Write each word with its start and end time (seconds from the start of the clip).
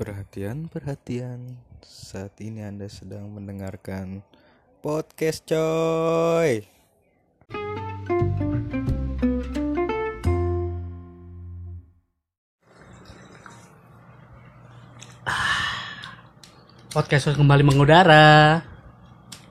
Perhatian, 0.00 0.64
perhatian. 0.72 1.60
Saat 1.84 2.40
ini 2.40 2.64
Anda 2.64 2.88
sedang 2.88 3.36
mendengarkan 3.36 4.24
podcast 4.80 5.44
coy. 5.44 6.64
Podcast 16.96 17.36
kembali 17.36 17.60
mengudara. 17.60 18.64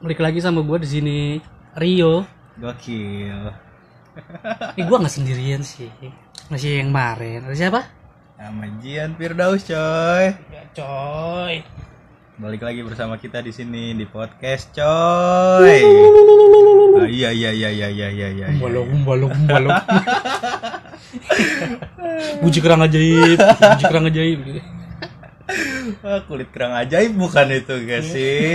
Balik 0.02 0.18
lagi 0.18 0.42
sama 0.42 0.66
gue 0.66 0.82
di 0.82 0.90
sini 0.90 1.18
Rio. 1.78 2.26
Gokil. 2.58 3.54
Ini 4.74 4.82
gue 4.82 4.98
nggak 4.98 5.14
sendirian 5.14 5.62
sih. 5.62 5.94
Masih 6.50 6.82
yang 6.82 6.90
kemarin. 6.90 7.46
Ada 7.46 7.54
siapa? 7.54 8.00
Nama 8.40 8.72
Jian 8.80 9.20
Firdaus 9.20 9.68
coy. 9.68 10.32
Coy. 10.70 11.66
Balik 12.38 12.62
lagi 12.62 12.86
bersama 12.86 13.18
kita 13.18 13.42
di 13.42 13.50
sini 13.50 13.98
di 13.98 14.06
podcast 14.06 14.70
coy. 14.70 15.82
Ah, 16.94 17.10
iya 17.10 17.34
iya 17.34 17.50
iya 17.50 17.70
iya 17.74 17.90
iya 17.90 18.08
iya 18.14 18.28
iya. 18.30 18.48
Balok 18.62 18.86
balok 19.02 19.34
balok. 19.50 19.82
Buji 22.46 22.62
kerang 22.62 22.86
ajaib. 22.86 23.40
Buji 23.42 23.84
kerang 23.90 24.06
ajaib. 24.14 24.40
gitu. 24.46 24.62
Ah, 26.06 26.22
kulit 26.30 26.54
kerang 26.54 26.78
ajaib 26.78 27.18
bukan 27.18 27.50
itu 27.50 27.76
guys 27.90 28.06
sih. 28.06 28.54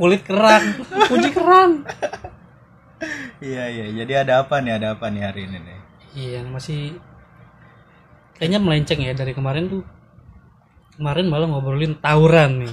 Kulit 0.00 0.24
kerang. 0.24 0.80
Buji 1.12 1.36
kerang. 1.36 1.84
Iya 3.44 3.68
iya. 3.68 3.86
Jadi 3.92 4.12
ada 4.24 4.40
apa 4.40 4.64
nih? 4.64 4.80
Ada 4.80 4.96
apa 4.96 5.12
nih 5.12 5.22
hari 5.28 5.44
ini 5.44 5.58
nih? 5.60 5.78
Iya 6.16 6.40
masih 6.48 6.96
kayaknya 8.40 8.56
melenceng 8.56 9.04
ya 9.04 9.12
dari 9.12 9.36
kemarin 9.36 9.68
tuh. 9.68 9.99
Kemarin 11.00 11.32
malah 11.32 11.48
ngobrolin 11.48 11.96
tawuran 11.96 12.60
nih. 12.60 12.70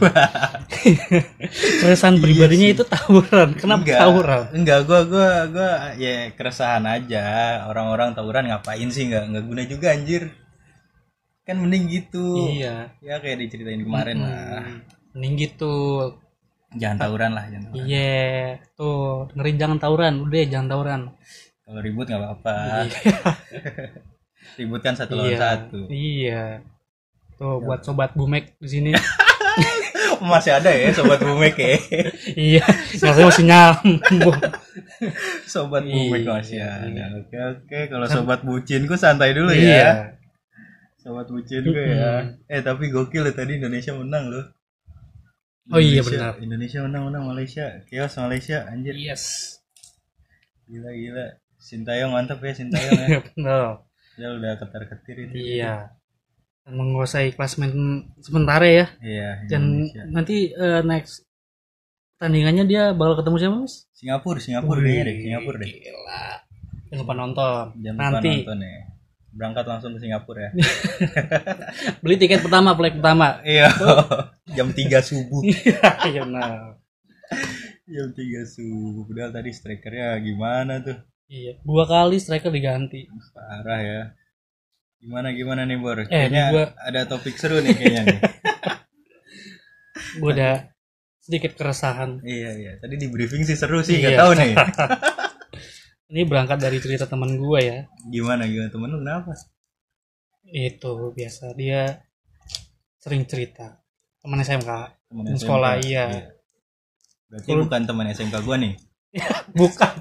Keresahan 1.80 2.20
pribadinya 2.20 2.67
itu 2.75 2.84
tawuran. 2.84 3.56
Kenapa 3.56 3.88
tawuran? 3.88 4.52
Enggak, 4.52 4.84
gua 4.84 5.08
gua 5.08 5.47
gua 5.47 5.95
ya 5.95 6.36
keresahan 6.36 6.84
aja. 6.84 7.64
Orang-orang 7.72 8.11
tawuran 8.19 8.52
ngapain 8.52 8.92
sih 8.92 9.08
nggak 9.08 9.31
nggak 9.31 9.45
guna 9.47 9.61
juga 9.64 9.95
anjir. 9.95 10.28
Kan 11.47 11.64
mending 11.64 11.88
gitu. 11.88 12.52
Iya. 12.52 12.92
Ya 13.00 13.16
kayak 13.23 13.47
diceritain 13.47 13.88
kemarin 13.88 14.19
lah. 14.19 14.59
Hmm, 14.59 14.84
Mending 15.16 15.47
gitu. 15.47 15.75
Jangan 16.75 17.00
tawuran 17.00 17.31
lah, 17.31 17.47
jangan 17.47 17.72
tawuran. 17.72 17.88
Iya, 17.88 18.36
tuh 18.75 19.31
dengerin 19.31 19.56
jangan 19.56 19.78
tawuran, 19.80 20.14
udah 20.28 20.39
jangan 20.52 20.67
tawuran. 20.67 21.02
Kalau 21.64 21.80
ribut 21.80 22.12
nggak 22.12 22.19
apa-apa. 22.19 22.56
Iya. 22.91 23.16
Ribut 24.59 24.81
kan 24.84 25.00
satu 25.00 25.16
lawan 25.16 25.31
iya. 25.31 25.39
satu. 25.39 25.80
Iya. 25.88 26.44
Tuh 27.38 27.62
buat 27.62 27.80
sobat 27.82 28.12
bumek 28.14 28.58
di 28.58 28.68
sini. 28.68 28.92
Masih 30.18 30.54
ada 30.54 30.70
ya 30.70 30.90
sobat 30.92 31.22
bumek 31.22 31.54
ya. 31.54 31.78
iya, 32.58 32.66
rasanya 32.98 33.30
masih 33.30 33.46
nyambung. 33.46 34.38
sobat 35.46 35.86
Iya. 35.86 35.94
bumek 35.94 36.22
masih 36.26 36.58
ada. 36.58 37.04
Oke 37.18 37.38
oke. 37.38 37.80
Kalau 37.88 38.06
sobat 38.08 38.42
bucinku 38.42 38.98
santai 38.98 39.38
dulu 39.38 39.50
ya. 39.50 39.62
iya. 39.62 39.90
Sobat 40.98 41.30
bucinku 41.30 41.70
ya. 41.70 42.34
Eh 42.50 42.62
tapi 42.62 42.90
gokil 42.90 43.24
ya 43.24 43.34
tadi 43.34 43.62
Indonesia 43.62 43.94
menang 43.94 44.26
loh. 44.28 44.46
Oh 45.70 45.78
iya, 45.78 46.02
Indonesia- 46.02 46.34
benar. 46.34 46.34
Indonesia 46.42 46.80
menang 46.82 47.04
menang 47.12 47.24
Malaysia. 47.28 47.66
Kios 47.86 48.18
Malaysia 48.18 48.66
anjir. 48.66 48.98
Yes. 48.98 49.24
Gila 50.66 50.90
gila. 50.92 51.26
Sintayong 51.58 52.10
mantap 52.10 52.42
ya 52.42 52.54
Sintayong 52.54 52.94
ya. 53.06 53.08
Benar. 53.36 53.86
Dia 54.18 54.30
udah 54.34 54.52
ketar-ketir 54.58 55.16
itu. 55.30 55.36
Iya. 55.62 55.94
Dan 56.68 56.73
menguasai 56.76 57.32
klasmen 57.32 57.72
sementara 58.20 58.68
ya. 58.68 58.86
Iya, 59.00 59.48
Dan 59.48 59.88
Indonesia. 59.88 60.04
nanti 60.12 60.52
eh, 60.52 60.84
next 60.84 61.24
tandingannya 62.20 62.68
dia 62.68 62.92
bakal 62.92 63.24
ketemu 63.24 63.36
siapa 63.40 63.56
mas? 63.64 63.75
Singapura, 63.96 64.40
Singapura 64.44 64.80
kayaknya 64.84 65.03
deh, 65.08 65.16
Singapura 65.24 65.58
deh. 65.64 65.69
Gila. 65.72 66.25
Jangan 66.91 67.00
lupa 67.08 67.14
nonton. 67.16 67.64
Jangan 67.80 67.96
lupa 67.96 68.12
nanti 68.12 68.30
nonton 68.44 68.59
ya. 68.59 68.81
Berangkat 69.38 69.66
langsung 69.69 69.91
ke 69.96 70.00
Singapura 70.02 70.40
ya. 70.44 70.52
beli 72.03 72.16
tiket 72.19 72.41
pertama, 72.44 72.75
flight 72.75 73.00
pertama. 73.00 73.40
Iya. 73.47 73.70
Jam 74.58 74.75
3 74.75 75.00
subuh. 75.00 75.41
Iya 76.12 76.24
nah. 76.28 76.75
Jam 77.88 78.09
3 78.12 78.44
subuh. 78.44 79.08
Padahal 79.08 79.31
tadi 79.31 79.50
strikernya 79.53 80.20
gimana 80.20 80.84
tuh? 80.84 80.97
Iya, 81.28 81.59
dua 81.59 81.84
kali 81.84 82.18
striker 82.24 82.52
diganti. 82.52 83.03
Parah 83.36 83.80
ya. 83.84 84.02
Gimana 85.07 85.31
gimana 85.31 85.62
nih 85.63 85.78
Bor? 85.78 85.97
Eh, 85.97 86.06
Kayaknya 86.06 86.44
gua- 86.51 86.73
ada 86.78 87.01
topik 87.06 87.34
seru 87.34 87.57
nih 87.57 87.72
kayaknya 87.72 88.01
nih. 88.06 88.19
Gue 90.19 90.31
ada 90.34 90.68
sedikit 91.18 91.56
keresahan. 91.56 92.19
iya 92.22 92.51
iya. 92.53 92.72
Tadi 92.78 92.95
di 92.95 93.07
briefing 93.07 93.41
sih 93.41 93.56
seru 93.56 93.79
sih, 93.79 93.97
nggak 93.97 94.13
Iya. 94.13 94.19
tahu 94.19 94.31
nih. 94.34 94.51
Ini 96.09 96.22
berangkat 96.23 96.57
dari 96.57 96.78
cerita 96.78 97.03
teman 97.03 97.35
gue 97.35 97.59
ya. 97.62 97.78
Gimana 98.06 98.44
gimana 98.46 98.67
temen 98.67 98.90
lu 98.90 99.00
kenapa? 99.00 99.31
Itu 100.44 100.91
biasa 101.12 101.51
dia 101.53 102.03
sering 102.97 103.23
cerita. 103.23 103.79
Teman 104.17 104.40
SMK. 104.40 104.72
SMK. 105.07 105.35
sekolah, 105.38 105.79
iya. 105.81 106.31
Berarti 107.28 107.51
bukan 107.53 107.81
teman 107.85 108.07
SMK 108.07 108.35
gua 108.40 108.56
nih. 108.56 108.75
Bukan. 109.57 109.94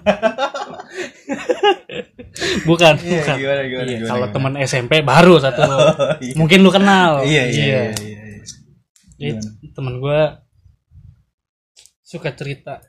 bukan, 2.68 2.94
Iya, 3.00 3.22
bukan. 3.22 3.36
gimana, 3.38 3.62
gimana, 3.64 3.86
Iya, 3.86 3.98
gimana, 4.02 4.10
kalau 4.12 4.26
teman 4.34 4.52
SMP 4.60 4.92
baru 5.00 5.34
satu. 5.40 5.62
iya. 6.24 6.34
Mungkin 6.36 6.58
lu 6.60 6.70
kenal. 6.74 7.22
Iya 7.24 7.44
iya 7.48 7.64
iya 7.64 7.82
iya. 7.96 8.20
iya. 9.16 9.38
Gimana? 9.40 9.72
temen 9.72 9.94
gue 10.00 10.20
suka 12.04 12.30
cerita 12.36 12.84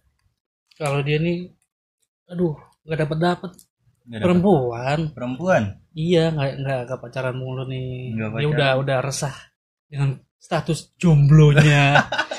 kalau 0.78 1.02
dia 1.02 1.18
nih, 1.18 1.50
aduh, 2.30 2.54
nggak 2.86 3.00
dapat 3.08 3.18
dapat 3.18 3.52
perempuan. 4.06 5.00
Perempuan. 5.12 5.82
Iya, 5.98 6.30
nggak 6.30 6.52
nggak 6.86 7.00
pacaran 7.02 7.34
mulu 7.34 7.66
nih. 7.66 8.14
Pacaran. 8.14 8.54
udah 8.54 8.72
udah 8.78 8.98
resah 9.02 9.34
dengan 9.90 10.22
status 10.38 10.94
jomblonya. 11.02 11.98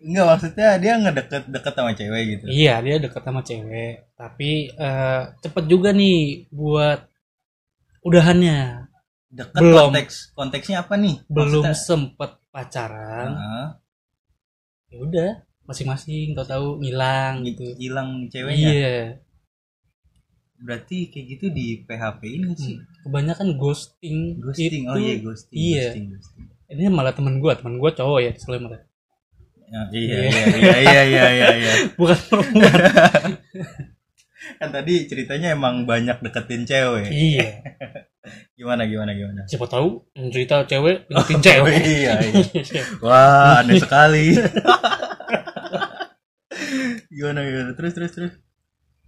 Enggak 0.00 0.24
maksudnya 0.26 0.68
dia 0.76 0.92
ngedeket 0.96 1.42
deket 1.48 1.72
sama 1.72 1.92
cewek 1.92 2.22
gitu. 2.28 2.44
iya, 2.46 2.76
dia 2.80 2.96
deket 2.98 3.22
sama 3.22 3.40
cewek, 3.40 4.12
tapi 4.14 4.50
eh, 4.68 5.22
cepet 5.40 5.64
juga 5.66 5.90
nih 5.90 6.48
buat 6.50 7.08
udahannya. 8.02 8.84
Deket 9.30 9.60
Belum. 9.62 9.94
konteks 9.94 10.14
konteksnya 10.34 10.82
apa 10.82 10.98
nih? 10.98 11.22
Belum 11.24 11.62
Maksudnya- 11.62 11.78
sempet 11.78 12.30
pacaran, 12.50 13.30
Heeh. 13.32 13.66
ya 14.90 14.98
udah 15.00 15.30
masing-masing 15.64 16.34
tahu-tahu 16.34 16.82
ngilang 16.82 17.46
gitu. 17.46 17.62
hilang 17.78 18.26
ceweknya. 18.26 18.68
Iya, 18.68 18.96
Berarti 20.60 21.08
kayak 21.08 21.26
gitu 21.30 21.46
di 21.48 21.80
PHP 21.80 22.20
ini 22.26 22.52
sih. 22.52 22.76
kebanyakan 23.00 23.56
ghosting. 23.56 24.36
Ghosting. 24.36 24.84
itu- 24.84 24.90
oh 24.90 24.98
iya 24.98 25.14
ghosting. 25.16 25.56
iya. 25.56 25.88
Ghosting, 25.88 26.06
ghosting. 26.12 26.46
Ini 26.70 26.86
malah 26.86 27.10
temen 27.10 27.38
gue, 27.38 27.52
temen 27.52 27.76
gue 27.76 27.90
cowok 27.90 28.18
ya, 28.22 28.30
disclaimer. 28.30 28.86
Ya, 29.70 29.86
iya, 29.90 30.18
iya 30.26 30.44
iya 30.50 30.76
iya 30.82 31.02
iya 31.04 31.26
iya 31.30 31.48
iya. 31.56 31.72
Bukan 31.98 32.18
perempuan. 32.26 32.72
Kan 34.60 34.70
tadi 34.70 35.06
ceritanya 35.06 35.54
emang 35.54 35.84
banyak 35.84 36.18
deketin 36.20 36.64
cewek. 36.64 37.10
iya. 37.10 37.62
Gimana 38.58 38.84
gimana 38.84 39.14
gimana? 39.14 39.42
Siapa 39.46 39.64
tahu 39.64 40.04
cerita 40.30 40.62
cewek 40.64 41.08
deketin 41.08 41.38
Oh, 41.38 41.42
cewek. 41.42 41.76
iya, 41.80 42.12
iya. 42.20 42.82
Wah, 43.00 43.64
aneh 43.64 43.80
sekali. 43.80 44.36
gimana 47.08 47.40
gimana? 47.40 47.70
Terus 47.74 47.92
terus 47.94 48.12
terus. 48.12 48.32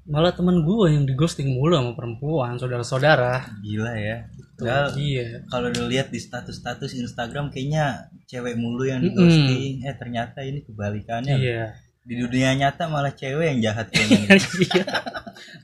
Malah 0.03 0.35
temen 0.35 0.67
gue 0.67 0.87
yang 0.91 1.05
di 1.07 1.15
ghosting 1.15 1.55
mulu 1.55 1.79
sama 1.79 1.93
perempuan, 1.95 2.59
saudara-saudara. 2.59 3.47
Gila 3.63 3.93
ya. 3.95 4.27
Padahal 4.63 4.87
Iya. 4.95 5.27
kalau 5.47 5.69
dilihat 5.69 6.09
di 6.09 6.19
status-status 6.19 6.95
Instagram 6.95 7.49
kayaknya 7.49 7.87
cewek 8.25 8.55
mulu 8.55 8.85
yang 8.85 8.99
di 8.99 9.11
ghosting. 9.11 9.83
Eh 9.83 9.95
ternyata 9.95 10.41
ini 10.41 10.63
kebalikannya. 10.63 11.35
Iya. 11.35 11.65
Di 12.01 12.15
dunia 12.17 12.55
nyata 12.55 12.87
malah 12.87 13.11
cewek 13.11 13.47
yang 13.49 13.61
jahat 13.61 13.87
kayaknya. 13.89 14.39
Iya. 14.39 14.85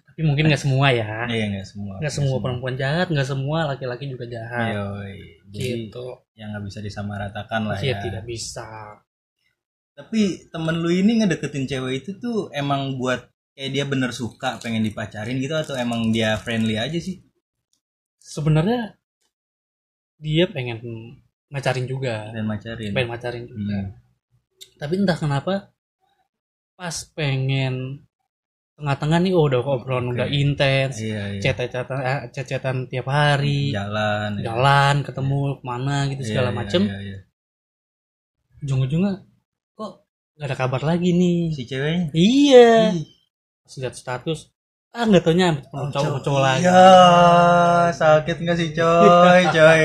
Tapi 0.08 0.26
mungkin 0.26 0.50
nggak 0.50 0.58
semua 0.58 0.90
ya. 0.90 1.26
Iya 1.26 1.44
nggak 1.48 1.66
semua. 1.68 1.94
Nggak 2.02 2.10
semua 2.12 2.36
perempuan 2.38 2.74
jahat, 2.74 3.06
nggak 3.06 3.28
semua 3.28 3.58
laki-laki 3.66 4.10
juga 4.10 4.26
jahat. 4.26 4.74
Yoi. 4.74 5.38
Jadi 5.48 5.86
Gitu. 5.86 6.06
yang 6.34 6.50
nggak 6.50 6.66
bisa 6.66 6.82
disamaratakan 6.82 7.62
lah 7.64 7.78
Iya 7.78 7.96
ya. 7.96 8.02
tidak 8.02 8.24
bisa. 8.24 8.66
Tapi 9.94 10.20
temen 10.48 10.78
lu 10.78 10.90
ini 10.90 11.22
ngedeketin 11.22 11.66
cewek 11.66 12.02
itu 12.02 12.10
tuh 12.16 12.50
emang 12.50 12.94
buat 12.94 13.30
kayak 13.54 13.70
dia 13.72 13.84
bener 13.84 14.10
suka 14.10 14.58
pengen 14.58 14.82
dipacarin 14.82 15.38
gitu 15.38 15.54
atau 15.54 15.74
emang 15.74 16.10
dia 16.10 16.34
friendly 16.34 16.74
aja 16.74 16.98
sih? 16.98 17.18
Sebenarnya 18.28 18.92
dia 20.20 20.44
pengen 20.52 20.78
ngacarin 21.48 21.88
juga, 21.88 22.28
Dan 22.28 22.44
macarin. 22.44 22.92
pengen 22.92 23.08
ngacarin 23.08 23.44
juga. 23.48 23.78
Hmm. 23.88 23.90
Tapi 24.76 24.92
entah 25.00 25.16
kenapa 25.16 25.54
pas 26.76 26.96
pengen 27.16 28.04
tengah-tengah 28.78 29.18
nih 29.26 29.34
oh 29.34 29.50
udah 29.50 29.58
obrolan 29.58 30.06
Oke. 30.06 30.14
udah 30.14 30.28
intens 30.30 31.02
iya 31.02 31.34
iya 31.34 31.42
chat-chatan 31.42 32.86
eh, 32.86 32.86
tiap 32.86 33.10
hari 33.10 33.74
jalan 33.74 34.38
ya. 34.38 34.54
jalan 34.54 35.02
ketemu 35.02 35.58
ke 35.58 35.64
mana 35.66 35.96
gitu 36.06 36.22
Iya, 36.22 36.28
segala 36.30 36.50
iya, 36.54 36.58
macem 36.62 36.82
iya, 36.86 36.98
iya. 37.02 37.18
ujung-ujungnya 38.62 39.12
kok 39.74 39.92
gak 40.38 40.46
ada 40.46 40.54
kabar 40.54 40.82
lagi 40.86 41.10
nih 41.10 41.50
si 41.50 41.66
ceweknya 41.66 42.14
iya 42.14 42.94
Ih. 42.94 43.02
lihat 43.82 43.98
status 43.98 44.46
ah 44.90 45.04
nggak 45.04 45.22
taunya 45.22 45.48
Oh, 45.70 45.86
cowok 45.92 46.20
cowok 46.24 46.40
lagi 46.40 46.64
Iya, 46.64 46.84
sakit 47.92 48.36
nggak 48.40 48.56
sih 48.58 48.70
coy, 48.72 49.40
coy? 49.56 49.82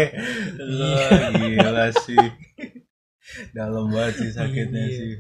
Iya. 0.58 1.08
Wah, 1.12 1.30
gila 1.36 1.86
sih. 2.02 2.26
Dalam 3.52 3.92
banget 3.92 4.14
sih 4.20 4.30
sakitnya 4.32 4.84
Iya. 4.84 4.96
sih. 4.98 5.14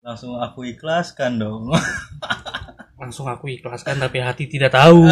Langsung 0.00 0.38
aku 0.38 0.64
ikhlaskan 0.66 1.38
dong. 1.38 1.70
langsung 3.00 3.28
aku 3.28 3.52
ikhlaskan 3.52 4.00
tapi 4.00 4.24
hati 4.24 4.48
tidak 4.48 4.72
tahu 4.72 5.04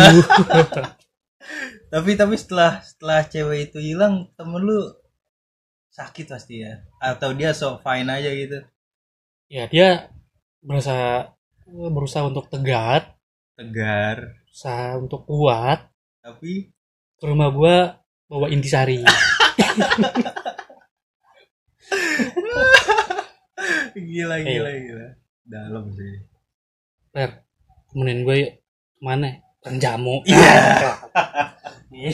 tapi 1.92 2.10
tapi 2.16 2.34
setelah 2.34 2.80
setelah 2.80 3.20
cewek 3.22 3.68
itu 3.70 3.78
hilang, 3.78 4.32
temen 4.34 4.64
lu 4.64 4.80
sakit 5.92 6.26
pasti 6.26 6.64
ya? 6.64 6.80
Atau 6.98 7.36
dia 7.36 7.52
so 7.52 7.76
fine 7.78 8.08
aja 8.08 8.30
gitu? 8.32 8.58
ya 9.44 9.68
dia 9.68 10.08
berusaha 10.64 11.36
berusaha 11.68 12.24
untuk 12.24 12.48
tegar 12.48 13.12
Tegar, 13.54 14.34
berusaha 14.42 14.98
untuk 14.98 15.22
kuat 15.24 15.86
tapi 16.18 16.74
ke 17.14 17.24
rumah 17.24 17.48
gua 17.48 17.76
bawa 18.26 18.50
intisari 18.50 18.98
gila 23.94 24.36
Iya. 24.36 24.46
gila 24.50 24.70
gila. 24.76 25.08
Dalam 25.44 25.84
sih. 25.92 26.14
Per 27.10 27.30
temenin 27.86 28.24
gue 28.24 28.36
yuk 28.40 28.52
mana 28.98 29.30
kan 29.60 29.78
jamu 29.78 30.18
Iya. 30.24 30.50
Iya. 31.94 32.10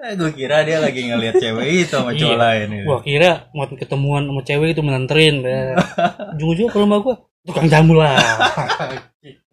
Eh, 0.00 0.16
gue 0.16 0.32
kira 0.32 0.64
dia 0.64 0.80
lagi 0.80 1.04
ngeliat 1.04 1.36
cewek 1.36 1.68
itu 1.68 1.92
sama 1.92 2.16
cowok 2.16 2.32
Iya. 2.32 2.40
lain. 2.40 2.66
gitu. 2.72 2.86
gua 2.88 2.98
kira 3.04 3.30
mau 3.52 3.68
ketemuan 3.68 4.24
sama 4.24 4.40
cewek 4.40 4.72
itu 4.72 4.80
menenterin 4.80 5.44
ujung-ujung 6.32 6.72
ke 6.72 6.78
rumah 6.80 7.04
gua 7.04 7.20
tukang 7.44 7.68
jamu 7.68 7.92
lah 7.92 8.16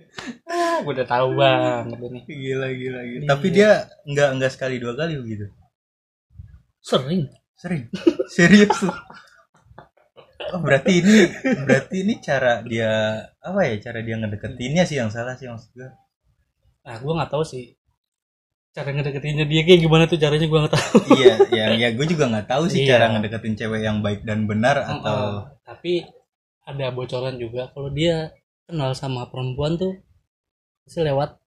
ah, 0.49 0.77
gua 0.83 0.91
udah 0.93 1.07
tahu 1.07 1.29
banget 1.37 1.97
ini 1.99 2.19
Gila 2.27 2.67
gila 2.73 3.01
gila. 3.01 3.21
Iya. 3.23 3.29
Tapi 3.29 3.47
dia 3.49 3.69
nggak 4.05 4.29
nggak 4.39 4.51
sekali 4.53 4.75
dua 4.77 4.93
kali 4.93 5.17
begitu. 5.19 5.45
sering 6.83 7.29
Sering. 7.55 7.87
Serius. 8.35 8.75
Oh, 10.53 10.59
berarti 10.61 11.01
ini 11.01 11.31
berarti 11.65 11.95
ini 12.03 12.13
cara 12.21 12.61
dia 12.61 13.25
apa 13.41 13.59
ya 13.65 13.73
cara 13.79 14.03
dia 14.05 14.19
ngedeketinnya 14.19 14.83
sih 14.85 14.99
yang 15.01 15.09
salah 15.09 15.33
sih 15.33 15.49
maksud 15.49 15.71
gue. 15.73 15.89
nah 16.83 16.99
gua 16.99 17.23
nggak 17.23 17.31
tahu 17.31 17.41
sih 17.47 17.73
cara 18.75 18.91
ngedeketinnya 18.93 19.47
dia 19.49 19.61
kayak 19.65 19.81
gimana 19.81 20.03
tuh 20.05 20.19
caranya 20.19 20.45
gua 20.45 20.67
nggak 20.67 20.75
tahu 20.77 20.97
iya, 21.15 21.35
ya 21.49 21.65
ya 21.73 21.89
gue 21.95 22.05
juga 22.05 22.29
nggak 22.29 22.45
tahu 22.51 22.63
sih 22.69 22.85
Iya. 22.85 22.99
cara 22.99 23.05
ngedeketin 23.17 23.55
cewek 23.55 23.81
yang 23.81 24.03
baik 24.05 24.21
dan 24.27 24.45
benar 24.45 24.77
atau 24.83 25.47
tapi 25.63 26.05
ada 26.67 26.85
bocoran 26.91 27.39
juga 27.39 27.71
kalau 27.71 27.89
dia 27.89 28.29
kenal 28.65 28.91
sama 28.93 29.27
perempuan 29.27 29.75
tuh 29.75 29.99
pasti 30.81 31.01
lewat 31.01 31.39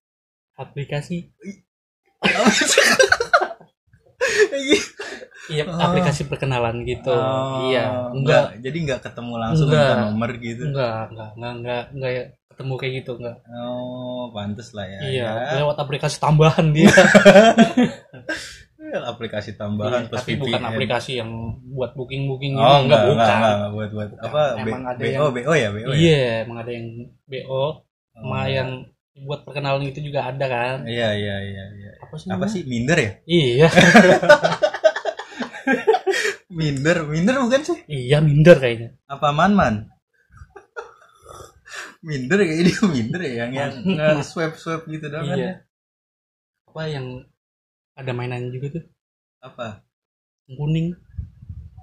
aplikasi 0.54 1.32
iya 5.46 5.62
Oh. 5.62 5.78
aplikasi 5.78 6.26
perkenalan 6.26 6.82
gitu 6.82 7.06
Oh, 7.08 7.70
iya 7.70 8.10
enggak. 8.10 8.50
enggak 8.50 8.62
Jadi 8.62 8.76
nggak 8.82 9.00
ketemu 9.00 9.32
langsung 9.36 9.66
Enggak. 9.68 9.86
minta 9.86 10.04
nomor 10.04 10.30
gitu. 10.36 10.62
enggak 10.66 11.02
enggak 11.06 11.30
enggak 11.32 11.52
enggak 11.54 11.84
enggak 11.92 12.10
ya 12.10 12.22
ketemu 12.48 12.72
kayak 12.74 12.92
gitu 12.96 13.10
enggak 13.14 13.36
Oh, 13.54 14.22
pantes 14.32 14.68
lah 14.72 14.86
ya. 14.86 14.98
iya 15.04 15.30
ya. 15.30 15.52
lewat 15.60 15.76
aplikasi 15.78 16.16
tambahan 16.18 16.66
dia 16.68 16.90
Ya, 18.86 19.00
aplikasi 19.04 19.50
tambahan 19.54 20.06
Iya, 20.06 20.08
plus 20.08 20.20
tapi 20.20 20.32
bukan 20.36 20.56
VPN. 20.56 20.70
aplikasi 20.70 21.12
yang 21.16 21.30
buat 21.66 21.90
booking 21.92 22.26
booking 22.26 22.54
Oh, 22.54 22.78
enggak, 22.78 23.02
bukan 23.02 23.12
enggak, 23.12 23.28
enggak, 23.28 23.52
enggak, 23.52 23.70
buat 23.72 23.90
buat 23.90 24.10
apa? 24.16 24.42
Emang 24.56 24.64
B- 24.78 24.86
ada 24.86 25.00
BO, 25.00 25.10
yang- 25.10 25.34
BO 25.34 25.52
ya, 25.54 25.68
BO 25.68 25.90
ya. 25.90 25.96
iya 25.96 26.18
emang 26.42 26.58
ada 26.58 26.70
yang 26.70 26.86
bo 27.26 27.62
sama 28.12 28.36
Oh, 28.36 28.46
yang 28.46 28.70
buat 29.18 29.40
perkenalan 29.42 29.82
itu 29.84 30.00
juga 30.02 30.20
ada 30.26 30.44
kan 30.44 30.76
Iya, 30.84 31.08
iya, 31.12 31.36
iya, 31.42 31.64
iya. 31.74 31.90
apa 31.98 32.14
sih 32.14 32.28
Apa 32.28 32.46
sih 32.46 32.62
minder 32.62 32.96
ya? 32.96 33.10
iya 33.26 33.68
Minder, 36.48 37.04
minder 37.04 37.34
bukan 37.38 37.60
sih? 37.60 37.78
iya 37.86 38.18
minder 38.18 38.56
kayaknya 38.56 38.94
Apa 39.06 39.28
man-man? 39.30 39.90
minder 42.00 42.38
kayak 42.38 42.62
dia 42.64 42.80
minder 42.86 43.20
ya 43.20 43.32
yang 43.44 43.50
yang 43.82 44.22
swipe 44.22 44.54
swipe 44.54 44.86
gitu 44.86 45.10
doang 45.10 45.26
kan? 45.26 45.36
iya 45.36 45.52
apa 46.64 46.82
yang 46.86 47.06
ada 47.96 48.12
mainan 48.12 48.52
juga 48.52 48.78
tuh 48.80 48.84
Apa? 49.42 49.82
kuning 50.46 50.94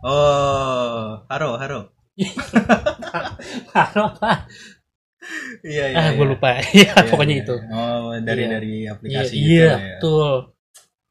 Oh, 0.03 1.23
haro, 1.31 1.55
haro. 1.55 1.81
apa 3.73 4.31
Iya, 5.63 5.95
iya. 5.95 5.97
ah 5.97 6.07
gue 6.11 6.19
iya. 6.19 6.31
lupa 6.35 6.49
ya 6.59 6.67
Iya, 6.75 6.93
pokoknya 7.07 7.35
iya. 7.39 7.43
itu 7.47 7.55
Oh, 7.71 8.11
dari 8.19 8.43
Iya. 8.43 8.51
dari 8.51 8.71
iya 8.83 8.91
aplikasi 8.91 9.33
iya 9.33 9.39
gitu 9.39 9.63
ya. 9.63 9.77
betul 9.79 10.31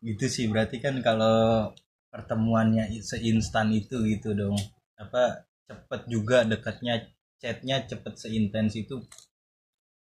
Gitu 0.02 0.24
sih 0.28 0.44
berarti 0.50 0.76
kan 0.82 0.94
kalau 1.00 1.70
pertemuannya 2.10 2.90
seinstan 3.00 3.70
itu 3.72 4.02
gitu 4.04 4.34
dong. 4.34 4.58
Apa 4.98 5.46
cepet 5.64 6.00
juga 6.10 6.42
dekatnya 6.44 7.06
chatnya 7.40 7.86
cepet 7.88 8.14
seintens 8.18 8.74
itu 8.76 8.98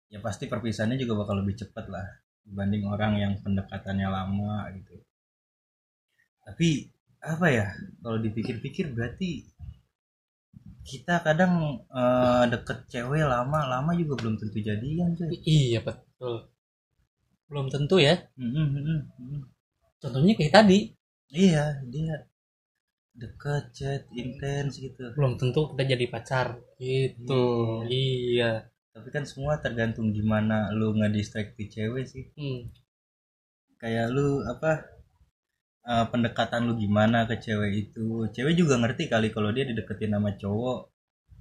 ya 0.07 0.19
pasti 0.21 0.45
perpisahannya 0.45 0.95
juga 0.95 1.23
bakal 1.23 1.41
lebih 1.41 1.55
cepet 1.57 1.85
lah 1.87 2.03
dibanding 2.47 2.83
orang 2.87 3.13
yang 3.19 3.33
pendekatannya 3.43 4.07
lama 4.07 4.71
gitu. 4.79 4.95
Tapi 6.47 6.69
apa 7.19 7.47
ya 7.51 7.67
kalau 7.99 8.17
dipikir-pikir 8.23 8.95
berarti 8.95 9.43
kita 10.87 11.19
kadang 11.27 11.83
eh, 11.91 12.43
deket 12.53 12.87
cewek 12.87 13.27
lama-lama 13.27 13.91
juga 13.99 14.13
belum 14.23 14.35
tentu 14.39 14.57
jadian 14.63 15.11
cuy. 15.19 15.35
iya 15.43 15.79
betul 15.83 16.47
belum 17.51 17.67
tentu 17.73 17.95
ya 17.99 18.15
Mm, 18.39 18.51
mm, 18.55 18.67
mm, 18.71 18.83
mm, 18.87 19.01
mm. 19.19 19.41
contohnya 19.99 20.33
kayak 20.39 20.53
tadi 20.55 20.79
Iya, 21.27 21.83
dia 21.91 22.23
deket 23.17 23.63
chat 23.75 24.01
intens 24.15 24.79
gitu. 24.79 25.11
belum 25.17 25.35
tentu 25.35 25.75
kita 25.75 25.83
jadi 25.91 26.05
pacar 26.07 26.47
gitu 26.79 27.83
iya 27.91 28.63
Tapi 28.97 29.13
kan 29.13 29.23
semua 29.29 29.61
tergantung 29.61 30.09
gimana 30.09 30.73
lu 30.73 30.97
ngedistract 30.97 31.53
di 31.53 31.69
cewek 31.69 32.09
sih. 32.09 32.25
Hmm. 32.33 32.73
Kayak 33.77 34.09
lu 34.09 34.41
apa 34.41 34.89
eh, 35.85 36.05
pendekatan 36.09 36.65
lu 36.65 36.73
gimana 36.81 37.29
ke 37.29 37.37
cewek 37.37 37.71
itu. 37.77 38.25
Cewek 38.33 38.57
juga 38.57 38.81
ngerti 38.81 39.05
kali 39.05 39.29
kalau 39.29 39.53
dia 39.53 39.69
dideketin 39.69 40.17
sama 40.17 40.33
cowok 40.33 40.89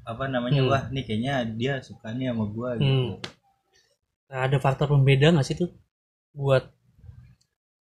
apa 0.07 0.25
namanya 0.31 0.63
Hmm. 0.63 0.71
wah 0.71 0.85
nih 0.93 1.03
kayaknya 1.03 1.35
dia 1.59 1.73
sukanya 1.83 2.31
sama 2.31 2.47
gua 2.47 2.79
gitu. 2.79 3.19
Nah, 4.31 4.39
ada 4.47 4.59
faktor 4.63 4.87
pembeda 4.87 5.35
nggak 5.35 5.47
sih 5.47 5.59
tuh 5.59 5.71
buat 6.31 6.63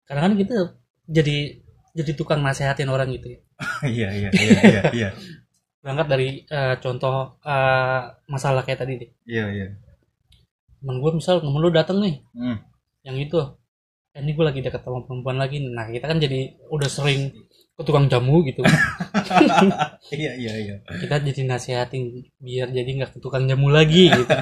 karena 0.09 0.21
kan 0.29 0.33
kita 0.37 0.57
jadi 1.05 1.37
jadi 1.93 2.13
tukang 2.17 2.41
nasehatin 2.41 2.89
orang 2.89 3.13
gitu 3.13 3.35
ya 3.35 3.41
Iya 3.97 4.09
iya 4.13 4.31
iya 4.33 4.61
iya 4.63 4.83
iya. 4.93 5.09
berangkat 5.85 6.07
dari 6.09 6.29
eh, 6.43 6.75
contoh 6.81 7.37
eh, 7.39 8.01
masalah 8.27 8.65
kayak 8.65 8.81
tadi 8.81 8.93
deh 8.97 9.11
Iya 9.27 9.45
iya. 9.53 9.67
temen 10.81 10.97
gue 10.99 11.13
misal 11.15 11.39
temen 11.39 11.61
lu 11.61 11.69
dateng 11.69 12.01
nih 12.01 12.25
Hmm. 12.33 12.57
yang 13.03 13.17
itu 13.17 13.37
eh, 14.11 14.19
ini 14.19 14.33
gue 14.33 14.43
lagi 14.43 14.61
deket 14.61 14.81
sama 14.81 15.05
perempuan 15.05 15.37
lagi 15.37 15.61
nah 15.61 15.85
kita 15.87 16.05
kan 16.05 16.17
jadi 16.17 16.41
udah 16.67 16.89
sering 16.89 17.37
ke 17.75 17.83
tukang 17.83 18.07
jamu 18.07 18.41
gitu 18.43 18.63
Iya 20.15 20.33
iya 20.35 20.53
iya. 20.57 20.75
kita 20.95 21.21
jadi 21.21 21.43
nasehatin 21.45 22.05
biar 22.39 22.71
jadi 22.71 22.87
nggak 22.87 23.13
ke 23.13 23.19
tukang 23.19 23.45
jamu 23.45 23.69
lagi 23.69 24.09
gitu 24.09 24.25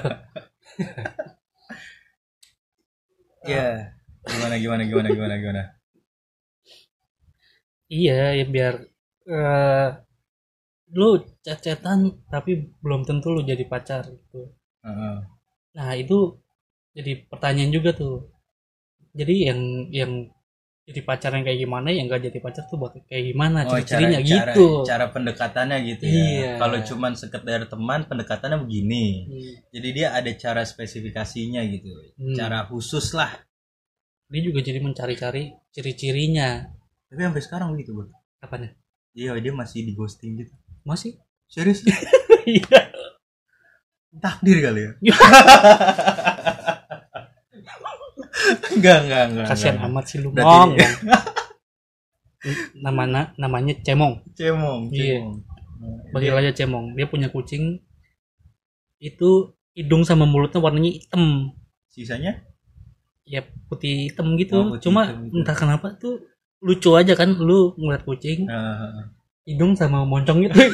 Iya. 3.42 3.90
Gimana 4.22 4.54
gimana 4.54 4.82
gimana 4.86 5.08
gimana 5.10 5.34
gimana. 5.36 5.62
iya 7.90 8.32
ya 8.32 8.44
biar 8.46 8.74
eh, 9.26 9.88
lu 10.92 11.20
chat-chatan 11.40 12.22
tapi 12.28 12.72
belum 12.84 13.08
tentu 13.08 13.32
lu 13.32 13.40
jadi 13.40 13.64
pacar 13.64 14.06
gitu 14.12 14.52
Heeh. 14.82 15.16
Nah 15.78 15.90
itu 15.96 16.36
jadi 16.92 17.24
pertanyaan 17.26 17.72
juga 17.72 17.96
tuh. 17.96 18.28
Jadi 19.12 19.34
yang 19.48 19.60
yang 19.92 20.12
jadi 20.82 21.00
pacar 21.06 21.30
yang 21.38 21.46
kayak 21.46 21.60
gimana 21.62 21.94
yang 21.94 22.10
gak 22.10 22.26
jadi 22.26 22.38
pacar 22.42 22.66
tuh 22.66 22.74
bakal 22.74 23.06
kayak 23.06 23.30
gimana 23.30 23.62
Oh, 23.64 23.78
ciri-cirinya 23.78 24.18
cara, 24.18 24.50
gitu. 24.50 24.66
Cara, 24.82 24.88
cara 24.90 25.06
pendekatannya 25.14 25.76
gitu 25.94 26.04
ya. 26.10 26.12
Iya. 26.12 26.52
Kalau 26.58 26.78
cuman 26.82 27.12
sekedar 27.14 27.60
teman, 27.70 28.00
pendekatannya 28.10 28.58
begini. 28.66 29.04
Hmm. 29.30 29.52
Jadi 29.70 29.88
dia 29.94 30.08
ada 30.10 30.30
cara 30.34 30.62
spesifikasinya 30.66 31.62
gitu. 31.70 31.88
Hmm. 32.18 32.34
Cara 32.34 32.66
khusus 32.66 33.14
lah. 33.14 33.30
Dia 34.26 34.42
juga 34.42 34.58
jadi 34.64 34.82
mencari-cari 34.82 35.54
ciri-cirinya. 35.70 36.66
Tapi 37.06 37.20
sampai 37.20 37.42
sekarang 37.44 37.68
begitu, 37.76 37.94
Bro. 37.94 38.10
Apanya? 38.42 38.74
Iya, 39.12 39.36
dia 39.38 39.52
masih 39.54 39.86
di 39.86 39.92
ghosting 39.92 40.40
gitu. 40.40 40.56
Masih? 40.82 41.18
Serius? 41.46 41.82
Iya. 42.42 42.90
Takdir 44.18 44.58
kali 44.60 44.82
ya. 44.82 44.90
enggak 48.74 48.96
enggak 49.06 49.22
enggak 49.30 49.46
kasihan 49.46 49.78
amat 49.86 50.04
sih 50.10 50.18
lu 50.18 50.34
mong 50.34 50.42
Mong. 50.42 50.70
namanya 52.82 53.30
namanya 53.38 53.78
cemong 53.80 54.26
cemong 54.34 54.90
Iya. 54.90 55.22
bagi 56.10 56.28
aja 56.28 56.50
cemong 56.52 56.98
dia 56.98 57.06
punya 57.06 57.30
kucing 57.30 57.78
itu 58.98 59.30
hidung 59.74 60.02
sama 60.02 60.26
mulutnya 60.26 60.58
warnanya 60.58 60.90
hitam 60.90 61.54
sisanya 61.86 62.42
ya 63.22 63.46
putih 63.70 64.10
hitam 64.10 64.34
gitu 64.34 64.58
Oh, 64.58 64.66
putih 64.74 64.90
cuma 64.90 65.06
hitam 65.06 65.30
gitu. 65.30 65.34
entah 65.38 65.54
kenapa 65.54 65.94
tuh 65.94 66.26
lucu 66.58 66.90
aja 66.98 67.14
kan 67.14 67.30
lu 67.38 67.78
ngeliat 67.78 68.02
kucing 68.02 68.50
Eh, 68.50 68.98
hidung 69.42 69.74
sama 69.74 70.02
moncong 70.02 70.46
gitu. 70.46 70.54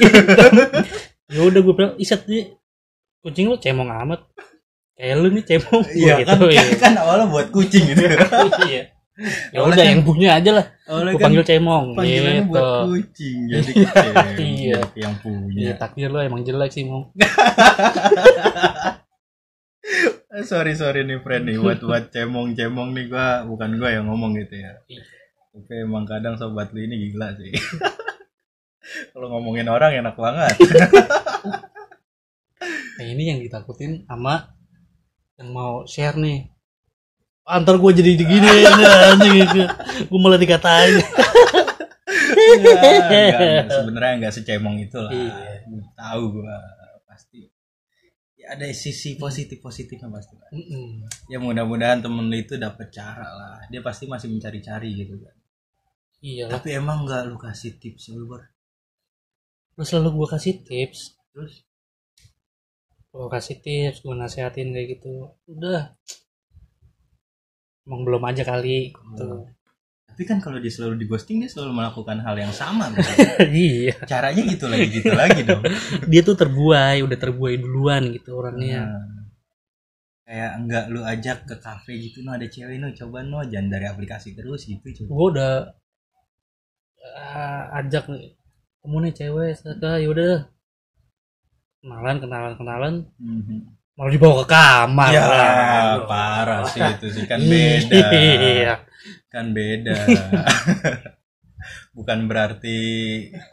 Ya 1.29 1.45
udah 1.45 1.61
gue 1.61 1.75
bilang 1.77 1.93
iset 2.01 2.25
nih 2.25 2.57
kucing 3.21 3.53
lu 3.53 3.61
cemong 3.61 3.93
amat. 3.93 4.25
Kayak 4.95 5.17
lu 5.21 5.29
nih 5.29 5.45
cemong. 5.45 5.85
Iya 6.01 6.25
kan, 6.25 6.41
gitu, 6.41 6.47
kan, 6.49 6.67
kan 6.81 6.93
awalnya 6.99 7.27
buat 7.29 7.49
kucing 7.49 7.85
gitu. 7.85 8.01
Iya. 8.65 8.83
Ya 9.53 9.61
udah 9.61 9.77
kan- 9.77 9.89
yang 9.93 10.01
punya 10.03 10.39
aja 10.39 10.51
lah. 10.55 10.67
gue 10.89 11.13
kan 11.13 11.21
panggil 11.21 11.45
cemong 11.45 11.93
panggilannya 11.93 12.39
gitu. 12.39 12.49
buat 12.49 12.65
kucing 12.87 13.39
jadi 13.45 13.71
Iya. 14.41 14.79
yang 14.95 15.13
Iya 15.13 15.21
punya 15.21 15.73
takdir 15.77 16.09
lo 16.09 16.23
emang 16.23 16.41
jelek 16.41 16.71
sih 16.71 16.87
mong. 16.87 17.13
Sorry 20.41 20.73
sorry 20.73 21.03
nih 21.03 21.19
friend 21.19 21.45
nih. 21.45 21.57
Buat 21.59 21.81
buat 21.83 22.05
cemong 22.09 22.55
cemong 22.55 22.95
nih 22.95 23.05
gua 23.09 23.43
bukan 23.45 23.71
gua 23.77 23.91
yang 23.91 24.07
ngomong 24.07 24.33
gitu 24.35 24.55
ya. 24.57 24.73
Iya. 24.87 25.03
tapi 25.49 25.83
emang 25.83 26.07
kadang 26.07 26.39
sobat 26.39 26.71
lu 26.71 26.79
ini 26.79 27.11
gila 27.11 27.35
sih 27.35 27.51
kalau 29.13 29.27
ngomongin 29.33 29.69
orang 29.69 29.93
enak 29.99 30.17
banget 30.17 30.55
nah 32.99 33.05
ini 33.07 33.31
yang 33.31 33.39
ditakutin 33.39 34.03
sama 34.11 34.59
yang 35.39 35.55
mau 35.55 35.87
share 35.87 36.19
nih 36.19 36.51
antar 37.49 37.81
gue 37.81 37.93
jadi 37.97 38.13
begini 38.19 38.51
nah, 38.67 39.15
anjing 39.17 39.35
gitu. 39.41 39.63
gue 40.11 40.19
malah 40.21 40.37
dikatain 40.37 41.01
enggak. 42.29 43.69
sebenarnya 43.73 44.13
nggak 44.21 44.35
secemong 44.35 44.77
itu 44.83 44.99
lah 45.01 45.13
Iya. 45.13 45.65
tahu 45.97 46.23
gua 46.41 46.57
pasti 47.09 47.49
ya 48.37 48.57
ada 48.57 48.67
sisi 48.73 49.17
positif 49.17 49.61
positifnya 49.61 50.09
pasti 50.13 50.35
lah. 50.37 50.49
Mm-mm. 50.53 51.09
ya 51.29 51.39
mudah-mudahan 51.41 52.01
temen 52.01 52.29
lu 52.29 52.37
itu 52.37 52.57
dapet 52.57 52.89
cara 52.93 53.27
lah 53.27 53.59
dia 53.69 53.81
pasti 53.85 54.09
masih 54.09 54.33
mencari-cari 54.33 54.91
gitu 54.97 55.17
kan 55.21 55.37
iya 56.25 56.45
tapi 56.49 56.77
emang 56.77 57.07
nggak 57.07 57.31
lu 57.31 57.37
kasih 57.39 57.79
tips 57.79 58.13
lu? 58.13 58.27
Lu 59.79 59.85
selalu 59.87 60.09
gue 60.19 60.29
kasih 60.35 60.55
tips. 60.67 61.15
Terus? 61.31 61.63
Gue 63.15 63.31
kasih 63.31 63.63
tips 63.63 64.03
gue 64.03 64.15
nasehatin 64.19 64.75
kayak 64.75 64.99
gitu. 64.99 65.31
Udah. 65.47 65.95
Emang 67.87 68.03
belum 68.03 68.21
aja 68.27 68.43
kali 68.45 68.93
gitu. 68.93 69.49
tapi 70.19 70.27
kan 70.27 70.43
kalau 70.43 70.59
dia 70.59 70.67
selalu 70.67 70.99
di 70.99 71.07
ghosting 71.07 71.39
dia 71.39 71.47
selalu 71.47 71.79
melakukan 71.79 72.19
hal 72.27 72.35
yang 72.35 72.51
sama 72.51 72.91
iya. 73.55 73.95
Caranya 74.03 74.43
gitu 74.51 74.67
lagi 74.67 74.91
gitu 74.91 75.15
lagi 75.15 75.47
dong. 75.47 75.63
Dia 76.11 76.27
tuh 76.27 76.35
terbuai 76.35 77.07
udah 77.07 77.15
terbuai 77.23 77.55
duluan 77.55 78.11
gitu 78.11 78.35
orangnya. 78.35 78.83
Nah, 78.83 79.31
kayak 80.27 80.53
enggak 80.59 80.85
lu 80.91 81.07
ajak 81.07 81.39
ke 81.47 81.57
kafe 81.63 82.03
gitu 82.03 82.27
no 82.27 82.35
ada 82.35 82.51
cewek 82.51 82.83
no 82.83 82.91
coba 82.99 83.23
no 83.23 83.47
jangan 83.47 83.79
dari 83.79 83.87
aplikasi 83.87 84.35
terus 84.35 84.67
gitu 84.67 85.07
coba. 85.07 85.09
Gue 85.15 85.27
udah 85.39 85.55
ah, 87.15 87.79
ajak 87.79 88.11
kamu 88.89 89.05
nih 89.05 89.15
cewek 89.21 89.53
saya 89.53 90.01
yaudah 90.01 90.49
kenalan 91.85 92.17
kenalan 92.25 92.55
kenalan. 92.57 92.95
Mhm. 93.21 93.77
malah 93.93 94.15
dibawa 94.15 94.35
ke 94.41 94.47
kamar 94.49 95.11
ya 95.13 95.27
parah 96.09 96.63
sih 96.65 96.81
itu 96.81 97.07
sih. 97.13 97.29
Kan 97.29 97.45
beda. 97.45 97.99
Iya. 98.09 98.75
Kan 99.29 99.53
beda. 99.53 99.99
Bukan 101.99 102.31
berarti 102.33 102.79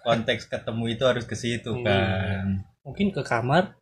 konteks 0.07 0.47
ketemu 0.47 0.83
itu 0.95 1.03
harus 1.03 1.27
ke 1.27 1.35
situ 1.35 1.75
Iya. 1.75 1.83
kan. 1.83 2.47
Mungkin 2.87 3.11
ke 3.11 3.19
kamar 3.27 3.75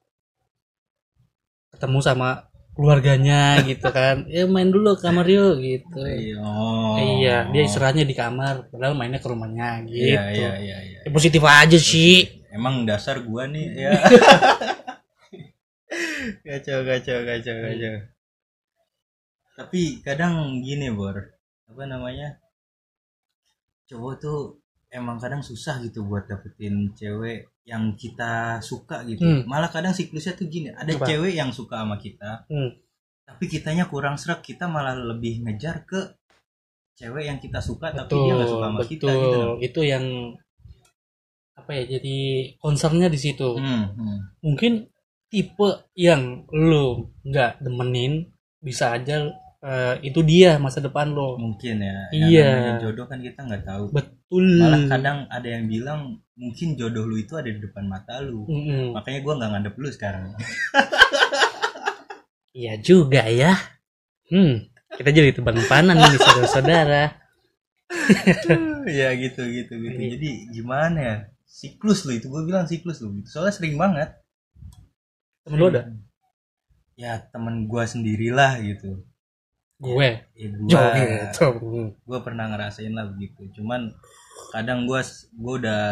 ketemu 1.69 1.99
sama 2.01 2.49
keluarganya 2.73 3.61
gitu 3.65 3.87
kan. 3.93 4.25
Ya 4.29 4.49
main 4.49 4.69
dulu 4.73 4.97
ke 4.97 5.05
kamar 5.05 5.25
yuk 5.29 5.61
gitu. 5.61 6.01
Iya. 6.01 6.37
Oh. 6.41 6.97
iya 6.97 7.37
dia 7.49 7.61
istirahatnya 7.65 8.05
di 8.05 8.17
kamar 8.17 8.69
padahal 8.69 8.97
mainnya 8.97 9.21
ke 9.21 9.29
rumahnya 9.29 9.85
gitu 9.85 10.13
iya 10.13 10.21
iya 10.33 10.51
iya 10.57 10.77
iya. 10.81 10.99
Ya, 11.05 11.09
positif 11.13 11.41
aja 11.45 11.77
sih. 11.77 12.43
Emang 12.53 12.85
dasar 12.85 13.21
gua 13.21 13.49
nih 13.49 13.67
ya. 13.77 13.91
Kacau 16.43 16.87
kacau 16.87 17.19
kacau 17.27 17.55
kacau. 17.55 17.95
Tapi 19.53 19.81
kadang 20.01 20.63
gini 20.63 20.89
bor. 20.89 21.35
Apa 21.69 21.83
namanya? 21.85 22.41
Cowok 23.91 24.13
tuh 24.17 24.62
emang 24.93 25.17
kadang 25.17 25.41
susah 25.41 25.81
gitu 25.81 26.05
buat 26.05 26.23
dapetin 26.23 26.93
cewek 26.93 27.49
yang 27.65 27.93
kita 27.93 28.61
suka 28.61 29.01
gitu 29.03 29.21
Hmm. 29.21 29.41
malah 29.45 29.67
kadang 29.67 29.91
siklusnya 29.91 30.33
tuh 30.33 30.45
gini 30.45 30.69
ada 30.69 30.87
Apa? 30.91 31.03
cewek 31.03 31.33
yang 31.33 31.49
suka 31.49 31.81
sama 31.81 31.97
kita 31.97 32.45
Hmm. 32.45 32.77
tapi 33.23 33.43
kitanya 33.47 33.85
kurang 33.85 34.15
serak 34.15 34.39
kita 34.39 34.65
malah 34.65 34.93
lebih 34.93 35.41
ngejar 35.41 35.81
ke 35.83 36.13
cewek 36.93 37.25
yang 37.25 37.37
kita 37.37 37.57
suka 37.57 37.89
tapi 37.89 38.13
dia 38.13 38.33
nggak 38.35 38.47
suka 38.47 38.65
sama 38.67 38.81
kita 38.83 39.09
gitu 39.09 39.37
loh. 39.41 39.55
itu 39.57 39.81
yang 39.81 40.05
apa 41.53 41.71
ya 41.73 41.97
jadi 41.97 42.17
concernnya 42.57 43.07
di 43.07 43.17
situ 43.17 43.55
Hmm, 43.55 43.85
hmm. 43.91 44.17
mungkin 44.41 44.89
tipe 45.27 45.69
yang 45.95 46.45
lo 46.49 47.09
nggak 47.23 47.59
demenin 47.59 48.29
bisa 48.59 48.93
aja 48.93 49.25
eh, 49.63 49.95
itu 50.03 50.19
dia 50.21 50.59
masa 50.59 50.83
depan 50.83 51.15
lo. 51.15 51.39
Mungkin 51.39 51.79
ya. 51.79 51.97
Iya. 52.11 52.51
jodoh 52.83 53.07
kan 53.07 53.23
kita 53.23 53.47
nggak 53.47 53.63
tahu. 53.63 53.95
Betul. 53.95 54.45
Malah 54.59 54.83
kadang 54.91 55.17
ada 55.31 55.47
yang 55.47 55.65
bilang 55.71 56.19
mungkin 56.35 56.75
jodoh 56.75 57.07
lu 57.07 57.17
itu 57.17 57.39
ada 57.39 57.47
di 57.47 57.63
depan 57.63 57.87
mata 57.87 58.19
lu. 58.19 58.43
Mm-mm. 58.45 58.97
makanya 58.97 59.19
gua 59.23 59.33
nggak 59.39 59.51
ngadep 59.55 59.75
lu 59.79 59.89
sekarang. 59.89 60.25
Iya 62.53 62.77
juga 62.85 63.25
ya. 63.33 63.57
Hmm 64.29 64.69
kita 64.93 65.09
jadi 65.09 65.33
teman 65.33 65.57
panan 65.65 65.97
nih 65.97 66.21
saudara-saudara. 66.21 67.03
Ya 68.83 69.15
gitu 69.15 69.47
gitu 69.47 69.79
gitu. 69.79 69.95
Iya. 69.95 70.19
jadi 70.19 70.29
gimana 70.51 70.99
ya? 70.99 71.15
Siklus 71.47 72.03
lu 72.03 72.19
itu 72.19 72.27
gue 72.27 72.43
bilang 72.43 72.67
siklus 72.67 72.99
lu 72.99 73.15
gitu. 73.15 73.31
soalnya 73.31 73.55
sering 73.55 73.79
banget. 73.79 74.19
Temen 75.47 75.55
lu 75.55 75.71
ada? 75.71 75.87
Ya 76.99 77.23
temen 77.31 77.63
gua 77.71 77.87
sendirilah 77.87 78.59
gitu 78.59 79.07
gue? 79.83 80.09
Ya 80.33 80.47
gua 80.49 80.83
gitu. 80.95 81.47
gue 81.99 82.19
pernah 82.21 82.45
ngerasain 82.47 82.89
lah 82.89 83.05
begitu. 83.05 83.51
Cuman 83.53 83.91
kadang 84.49 84.85
gua 84.85 85.03
gua 85.33 85.53
udah 85.57 85.83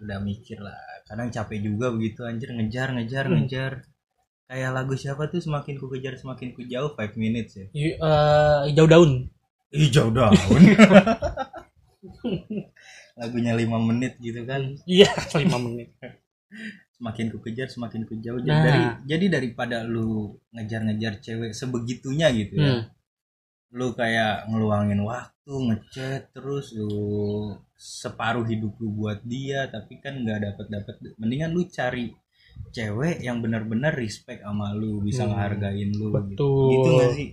udah 0.00 0.18
mikir 0.20 0.58
lah. 0.58 0.76
Kadang 1.04 1.28
capek 1.28 1.60
juga 1.60 1.90
begitu 1.90 2.22
anjir 2.22 2.50
ngejar 2.50 2.90
ngejar 2.92 3.24
Hmm. 3.26 3.44
ngejar. 3.44 3.72
Kayak 4.46 4.70
lagu 4.72 4.94
siapa 4.94 5.26
tuh 5.26 5.38
semakin 5.38 5.74
ku 5.74 5.86
kejar 5.86 6.14
semakin 6.14 6.50
ku 6.50 6.62
jauh 6.62 6.90
5 6.90 7.14
minutes 7.14 7.52
ya? 7.54 7.66
I- 7.72 7.94
eh, 7.94 8.58
hijau 8.70 8.86
daun. 8.86 9.26
Hijau 9.68 10.08
daun. 10.08 10.32
Lagunya 13.16 13.52
5 13.54 13.66
menit 13.82 14.14
gitu 14.18 14.44
kan? 14.44 14.76
Iya 14.84 15.08
lima 15.40 15.58
menit. 15.58 15.92
Semakin 16.92 17.28
ku 17.28 17.38
kejar 17.40 17.68
semakin 17.68 18.04
ku 18.04 18.16
jauh. 18.16 18.38
Jadi 18.38 18.48
Nah. 18.50 18.62
dari 18.62 18.82
jadi 19.04 19.24
daripada 19.30 19.82
lu 19.82 20.36
ngejar-ngejar 20.50 21.20
cewek 21.20 21.52
sebegitunya 21.52 22.28
gitu 22.30 22.54
ya. 22.56 22.70
Hmm. 22.70 22.82
Lu 23.70 23.90
kayak 23.92 24.46
ngeluangin 24.46 25.02
waktu 25.02 25.52
ngechat 25.52 26.30
terus 26.30 26.70
lu 26.72 27.50
separuh 27.74 28.46
hidup 28.46 28.78
lu 28.78 28.94
buat 28.94 29.20
dia 29.26 29.66
tapi 29.66 29.98
kan 29.98 30.22
nggak 30.22 30.38
dapet 30.42 30.66
dapet 30.70 30.94
mendingan 31.18 31.50
lu 31.50 31.66
cari 31.66 32.14
cewek 32.72 33.20
yang 33.20 33.44
benar-benar 33.44 33.92
respect 33.92 34.40
sama 34.40 34.72
lu 34.72 35.02
bisa 35.02 35.26
Hmm, 35.26 35.34
ngehargain 35.34 35.90
lu 35.92 36.08
gitu. 36.08 36.16
Betul. 36.16 36.68
gitu 36.72 36.88
nggak 36.94 37.12
sih? 37.12 37.28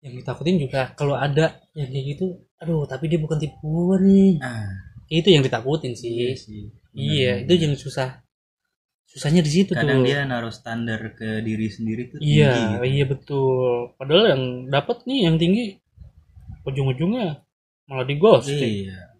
Yang 0.00 0.14
ditakutin 0.24 0.56
juga 0.56 0.80
kalau 0.96 1.12
ada 1.12 1.60
yang 1.76 1.92
kayak 1.92 2.06
gitu 2.16 2.26
aduh 2.56 2.88
tapi 2.88 3.08
dia 3.12 3.20
bukan 3.20 3.36
tipe 3.36 3.56
gue 3.60 3.96
nih. 4.00 4.32
Ah. 4.40 4.72
Itu 5.10 5.28
yang 5.28 5.44
ditakutin 5.44 5.92
sih. 5.92 6.32
Sih. 6.32 6.72
Iya 6.96 7.44
Benar-benar. 7.44 7.44
itu 7.44 7.52
yang 7.60 7.74
susah 7.76 8.08
susahnya 9.10 9.42
di 9.42 9.50
situ 9.50 9.74
kadang 9.74 10.00
tuh. 10.00 10.06
dia 10.06 10.22
naruh 10.22 10.54
standar 10.54 11.02
ke 11.18 11.42
diri 11.42 11.66
sendiri 11.66 12.14
tuh 12.14 12.22
tinggi 12.22 12.38
iya 12.38 12.78
gitu. 12.78 12.86
iya 12.86 13.04
betul. 13.10 13.90
Padahal 13.98 14.24
yang 14.38 14.42
dapat 14.70 15.02
nih 15.02 15.26
yang 15.26 15.34
tinggi 15.34 15.74
ujung-ujungnya 16.62 17.42
malah 17.90 18.06
di 18.06 18.14
ghosting 18.14 18.86
iya 18.86 19.10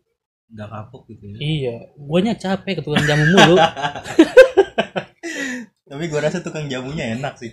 nggak 0.51 0.69
kapok 0.71 1.03
gitu 1.11 1.25
ya. 1.35 1.39
Iya 1.39 1.77
guanya 1.99 2.35
capek 2.39 2.79
ke 2.79 2.83
tukang 2.87 3.03
jamu 3.07 3.25
mulu. 3.35 3.59
Tapi 5.91 6.07
gua 6.07 6.21
rasa 6.23 6.39
tukang 6.39 6.71
jamunya 6.71 7.19
enak 7.19 7.35
sih. 7.35 7.51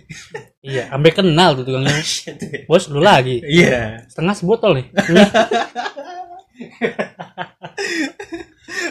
Iya 0.62 0.94
sampai 0.94 1.10
kenal 1.10 1.58
tuh 1.58 1.66
tukang 1.66 1.82
jamu. 1.86 2.02
Shit, 2.06 2.38
ya. 2.38 2.62
bos 2.70 2.86
lu 2.86 3.02
lagi? 3.02 3.42
Iya. 3.42 4.06
Setengah 4.06 4.34
sebotol 4.38 4.78
nih 4.78 4.86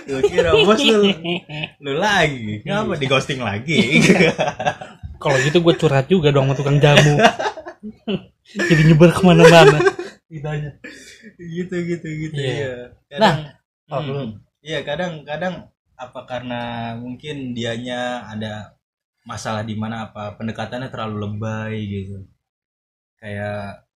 Gua 0.08 0.22
kira 0.24 0.50
bos 0.66 0.82
lu 0.82 1.12
lu 1.80 1.92
lagi? 1.96 2.62
Ngapa 2.66 2.98
di 2.98 3.06
ghosting 3.06 3.42
lagi? 3.42 4.02
Kalau 5.18 5.38
gitu 5.42 5.58
gue 5.60 5.74
curhat 5.74 6.06
juga 6.06 6.30
dong 6.30 6.50
sama 6.50 6.58
tukang 6.58 6.78
jamu. 6.78 7.18
Jadi 8.70 8.82
nyebar 8.86 9.12
ke 9.12 9.22
mana-mana. 9.22 9.78
Ditanya. 10.28 10.72
Gitu 11.38 11.76
gitu 11.76 12.08
gitu 12.08 12.36
Iya. 12.36 12.56
ya 12.58 12.74
kadang 13.10 13.38
oh, 13.88 13.98
Hmm. 13.98 14.06
belum. 14.06 14.30
iya 14.60 14.80
kadang 14.84 15.24
kadang 15.24 15.72
apa 15.96 16.20
karena 16.28 16.62
mungkin 17.00 17.56
dianya 17.56 18.28
ada 18.28 18.76
masalah 19.24 19.64
di 19.64 19.74
mana 19.74 20.10
apa 20.10 20.36
pendekatannya 20.36 20.92
terlalu 20.92 21.16
lebay 21.24 21.76
gitu. 21.84 22.18
Kayak 23.18 23.87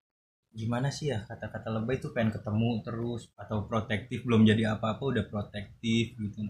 gimana 0.51 0.91
sih 0.91 1.15
ya 1.15 1.23
kata-kata 1.23 1.71
lebay 1.71 1.95
itu 1.95 2.11
pengen 2.11 2.35
ketemu 2.35 2.83
terus 2.83 3.31
atau 3.39 3.63
protektif 3.63 4.27
belum 4.27 4.43
jadi 4.43 4.75
apa-apa 4.75 4.99
udah 4.99 5.25
protektif 5.31 6.19
gitu 6.19 6.43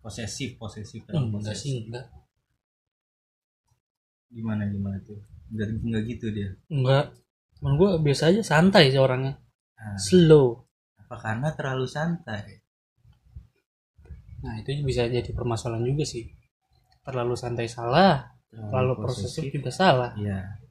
posesif 0.00 0.56
posesif 0.56 1.04
terlalu 1.04 1.40
enggak 1.40 1.52
posesif. 1.52 1.64
sih 1.64 1.74
enggak. 1.84 2.06
Gimana 4.32 4.64
gimana 4.68 4.96
tuh? 5.04 5.20
Enggak 5.52 5.68
enggak 5.76 6.02
gitu 6.08 6.26
dia? 6.32 6.50
Enggak. 6.72 7.12
Cuman 7.60 7.72
gue 7.76 7.90
biasa 8.00 8.32
aja 8.32 8.40
santai 8.40 8.88
sih 8.88 9.00
orangnya. 9.00 9.36
Nah, 9.76 9.96
slow. 10.00 10.64
Apa 11.04 11.16
karena 11.20 11.48
terlalu 11.52 11.86
santai? 11.88 12.64
Nah 14.44 14.60
itu 14.60 14.72
bisa 14.84 15.04
jadi 15.04 15.30
permasalahan 15.36 15.84
juga 15.84 16.04
sih. 16.08 16.24
Terlalu 17.04 17.36
santai 17.36 17.68
salah 17.68 18.24
terlalu 18.48 19.04
posesif. 19.04 19.52
juga 19.52 19.68
salah. 19.68 20.16
Iya 20.16 20.63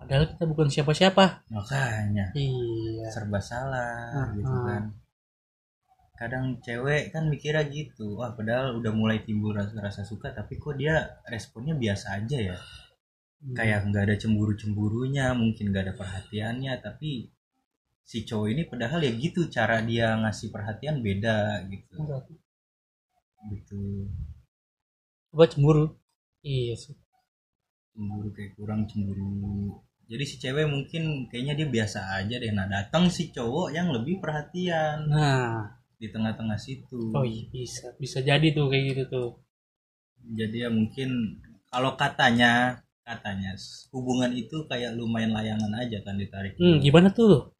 padahal 0.00 0.24
kita 0.32 0.44
bukan 0.48 0.68
siapa-siapa. 0.72 1.44
Makanya. 1.52 2.32
Iya. 2.32 3.06
Serba 3.12 3.38
salah 3.38 4.08
Hmm, 4.16 4.40
gitu 4.40 4.56
kan. 4.64 4.82
Kadang 6.16 6.44
cewek 6.60 7.12
kan 7.12 7.28
mikirnya 7.28 7.64
gitu 7.68 8.16
wah 8.16 8.32
padahal 8.32 8.76
udah 8.76 8.92
mulai 8.92 9.24
timbul 9.24 9.52
rasa, 9.56 9.72
rasa 9.80 10.02
suka 10.04 10.32
tapi 10.32 10.56
kok 10.56 10.76
dia 10.76 11.20
responnya 11.28 11.72
biasa 11.76 12.20
aja 12.20 12.38
ya? 12.52 12.56
Hmm. 13.40 13.56
kayak 13.56 13.88
nggak 13.88 14.04
ada 14.04 14.16
cemburu 14.20 14.52
cemburunya 14.52 15.32
mungkin 15.32 15.72
nggak 15.72 15.84
ada 15.88 15.94
perhatiannya 15.96 16.76
tapi 16.84 17.32
si 18.04 18.28
cowok 18.28 18.48
ini 18.52 18.62
padahal 18.68 19.00
ya 19.00 19.12
gitu 19.16 19.48
cara 19.48 19.80
dia 19.80 20.12
ngasih 20.20 20.52
perhatian 20.52 21.00
beda 21.00 21.64
gitu. 21.72 21.94
Enggak. 22.04 22.28
gitu. 23.56 23.80
Coba 25.32 25.44
cemburu. 25.48 25.84
Iya 26.44 26.76
sih. 26.76 26.92
Cemburu 27.96 28.28
kayak 28.36 28.60
kurang 28.60 28.84
cemburu 28.84 29.80
jadi 30.10 30.24
si 30.26 30.42
cewek 30.42 30.66
mungkin 30.66 31.30
kayaknya 31.30 31.54
dia 31.54 31.68
biasa 31.70 32.18
aja 32.18 32.42
deh. 32.42 32.50
Nah 32.50 32.66
datang 32.66 33.06
si 33.14 33.30
cowok 33.30 33.70
yang 33.70 33.94
lebih 33.94 34.18
perhatian. 34.18 35.06
Nah. 35.06 35.78
Di 36.02 36.10
tengah-tengah 36.10 36.58
situ. 36.58 37.14
Oh 37.14 37.22
iya 37.22 37.46
bisa 37.46 37.94
bisa 37.94 38.18
jadi 38.18 38.50
tuh 38.50 38.66
kayak 38.66 38.84
gitu 38.90 39.02
tuh. 39.06 39.30
Jadi 40.34 40.66
ya 40.66 40.68
mungkin 40.68 41.38
kalau 41.70 41.94
katanya 41.94 42.82
katanya 43.06 43.54
hubungan 43.94 44.34
itu 44.34 44.66
kayak 44.66 44.98
lumayan 44.98 45.30
layangan 45.30 45.78
aja 45.78 46.02
kan 46.02 46.18
ditarik. 46.18 46.58
Hmm, 46.58 46.82
gimana 46.82 47.14
tuh? 47.14 47.54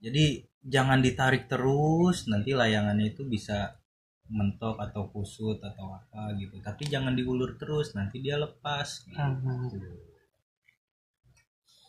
Jadi 0.00 0.48
jangan 0.64 1.04
ditarik 1.04 1.44
terus. 1.44 2.24
Nanti 2.24 2.56
layangannya 2.56 3.12
itu 3.12 3.28
bisa 3.28 3.76
mentok 4.32 4.80
atau 4.80 5.12
kusut 5.12 5.60
atau 5.60 5.92
apa 5.92 6.32
gitu. 6.40 6.56
Tapi 6.64 6.88
jangan 6.88 7.12
diulur 7.12 7.60
terus. 7.60 7.92
Nanti 7.92 8.24
dia 8.24 8.40
lepas. 8.40 9.04
Gitu. 9.04 9.20
Ah, 9.20 9.36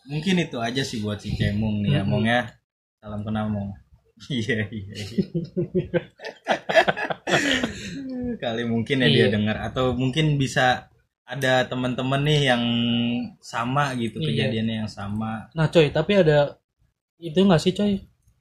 mungkin 0.04 0.36
itu 0.38 0.56
aja 0.58 0.82
sih 0.82 1.00
buat 1.00 1.18
si 1.18 1.32
cemung 1.32 1.80
nih 1.80 1.90
ya 1.90 2.02
Mm-mm. 2.02 2.10
mong 2.10 2.24
ya 2.24 2.40
salam 2.98 3.20
kenal 3.22 3.46
mong 3.48 3.70
iya 4.30 4.68
iya 4.68 4.94
iya. 4.94 5.20
kali 8.40 8.62
mungkin 8.64 9.02
ya 9.02 9.08
dia 9.08 9.18
Iya. 9.26 9.32
dengar 9.32 9.56
atau 9.62 9.94
mungkin 9.94 10.36
bisa 10.36 10.88
ada 11.24 11.64
teman-teman 11.64 12.20
nih 12.20 12.52
yang 12.52 12.64
sama 13.40 13.96
gitu 13.96 14.20
Iya. 14.20 14.26
kejadiannya 14.48 14.74
yang 14.84 14.90
sama 14.90 15.48
nah 15.52 15.66
coy 15.66 15.88
tapi 15.88 16.12
ada 16.14 16.60
itu 17.16 17.40
nggak 17.40 17.62
sih 17.62 17.72
coy 17.72 17.92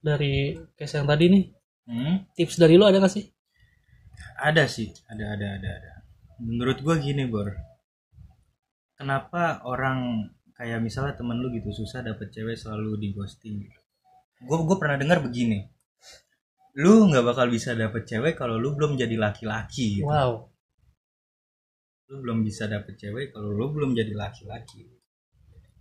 dari 0.04 0.52
case 0.76 1.00
yang 1.00 1.08
tadi 1.08 1.26
nih 1.32 1.44
hmm? 1.88 2.16
tips 2.36 2.60
dari 2.60 2.76
lu 2.76 2.84
ada 2.84 3.00
nggak 3.00 3.14
sih 3.14 3.26
ada 4.36 4.68
sih 4.68 4.92
ada 5.08 5.26
ada 5.32 5.48
ada 5.58 5.70
ada 5.72 5.92
menurut 6.38 6.84
gua 6.84 7.00
gini 7.00 7.24
bor 7.24 7.56
kenapa 8.94 9.64
orang 9.64 10.28
kayak 10.54 10.80
misalnya 10.80 11.18
temen 11.18 11.42
lu 11.42 11.50
gitu 11.54 11.74
susah 11.74 12.06
dapet 12.06 12.30
cewek 12.30 12.54
selalu 12.54 13.02
di 13.02 13.10
ghosting 13.14 13.66
gue 14.44 14.58
gue 14.60 14.78
pernah 14.78 15.00
dengar 15.00 15.24
begini. 15.24 15.64
Lu 16.82 17.08
nggak 17.08 17.24
bakal 17.24 17.48
bisa 17.54 17.78
dapet 17.78 18.04
cewek 18.04 18.36
kalau 18.36 18.58
lu 18.58 18.74
belum 18.76 18.98
jadi 18.98 19.16
laki-laki 19.16 20.02
gitu. 20.02 20.10
wow. 20.10 20.50
Lu 22.12 22.16
belum 22.20 22.44
bisa 22.44 22.68
dapet 22.68 22.98
cewek 23.00 23.32
kalau 23.32 23.54
lu 23.54 23.72
belum 23.72 23.96
jadi 23.96 24.12
laki-laki. 24.12 24.90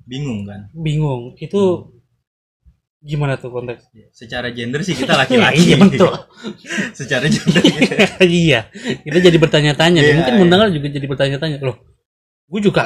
Bingung 0.06 0.46
kan? 0.46 0.70
Bingung. 0.76 1.34
Itu 1.40 1.90
gimana 3.02 3.34
tuh 3.34 3.50
konteks? 3.50 3.90
Secara 4.14 4.54
gender 4.54 4.84
sih 4.86 4.94
kita 4.94 5.16
laki-laki. 5.26 5.74
iya 5.74 5.76
betul. 5.80 6.12
Secara 6.98 7.26
gender 7.26 7.64
iya. 8.28 8.68
Kita 9.02 9.18
jadi 9.18 9.38
bertanya-tanya. 9.40 10.00
Iya, 10.04 10.12
mungkin 10.22 10.34
iya. 10.38 10.40
mendengar 10.44 10.68
juga 10.70 10.86
jadi 10.92 11.06
bertanya-tanya. 11.08 11.58
Loh 11.64 11.92
gue 12.52 12.60
juga 12.68 12.84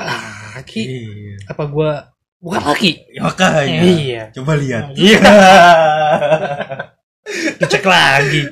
laki 0.56 0.82
iya. 0.88 1.36
Apa 1.52 1.62
gue 1.68 1.90
bukan 2.40 2.62
laki. 2.62 2.90
Ya, 3.12 3.20
makanya. 3.26 3.80
Iya. 3.82 4.22
Coba 4.32 4.52
lihat. 4.56 4.84
Iya. 4.96 5.20
dicek 7.60 7.84
lagi. 7.84 8.42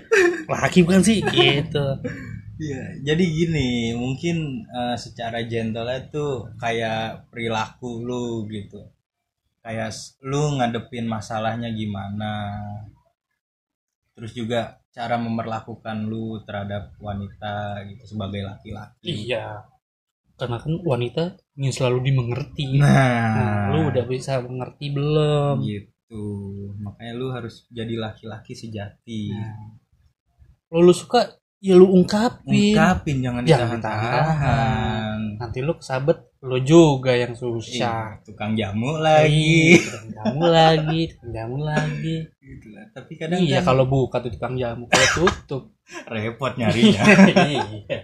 Laki 0.50 0.78
bukan 0.84 1.02
sih? 1.04 1.18
Gitu. 1.22 1.86
Iya, 2.54 2.82
jadi 3.02 3.24
gini, 3.26 3.98
mungkin 3.98 4.62
eh, 4.70 4.96
secara 4.98 5.42
gentle 5.42 5.90
tuh 6.10 6.54
kayak 6.58 7.30
perilaku 7.30 8.02
lu 8.02 8.46
gitu. 8.50 8.82
Kayak 9.64 9.96
lu 10.22 10.60
ngadepin 10.60 11.08
masalahnya 11.08 11.72
gimana. 11.72 12.54
Terus 14.14 14.30
juga 14.36 14.78
cara 14.94 15.18
memperlakukan 15.18 16.06
lu 16.06 16.38
terhadap 16.46 16.94
wanita 17.02 17.82
gitu 17.90 18.14
sebagai 18.14 18.46
laki-laki. 18.46 19.26
iya. 19.26 19.66
Karena 20.34 20.58
kan 20.58 20.74
wanita 20.82 21.38
ingin 21.54 21.72
selalu 21.72 22.10
dimengerti 22.10 22.78
nah, 22.82 22.90
Nah, 23.34 23.62
lu 23.74 23.80
udah 23.90 24.04
bisa 24.06 24.42
mengerti 24.42 24.90
belum 24.90 25.62
gitu. 25.62 26.24
Makanya 26.82 27.12
lu 27.14 27.26
harus 27.30 27.66
jadi 27.70 27.94
laki-laki 27.98 28.54
sejati. 28.54 29.30
Nah, 29.34 29.78
lo 30.74 30.78
lu 30.82 30.94
suka 30.94 31.43
ya 31.64 31.74
lu 31.74 31.88
ungkapin 31.88 32.76
Ungkapin 32.76 33.24
jangan 33.24 33.40
Jangan 33.42 33.80
ditahan-tahan. 33.80 35.18
nanti 35.40 35.58
lu 35.58 35.72
kesabet 35.74 36.20
lu 36.44 36.60
juga 36.60 37.16
yang 37.16 37.32
susah 37.32 38.20
Iya, 38.20 38.20
tukang 38.20 38.52
jamu 38.52 39.00
lagi. 39.00 39.72
Iya, 39.72 39.80
tukang 39.88 40.08
jamu 40.12 40.42
lagi 40.44 41.00
tukang 41.08 41.32
jamu 41.32 41.56
lagi 41.64 42.16
Gitu 42.44 42.66
lah. 42.68 42.84
Tapi 42.92 43.12
kadang 43.16 43.40
iya 43.40 43.64
kan 43.64 43.72
kalau 43.72 43.88
buka 43.88 44.20
tuh 44.20 44.28
tukang 44.28 44.54
jamu 44.54 44.84
kalau 44.92 45.08
tutup 45.16 45.62
repot 46.12 46.52
nyarinya. 46.52 47.00
iya 47.48 48.00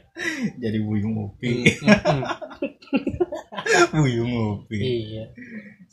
jadi 0.56 0.78
buyung 0.80 1.20
upi 1.20 1.68
buyung 3.92 4.32
upi 4.56 4.76
iya 4.80 5.24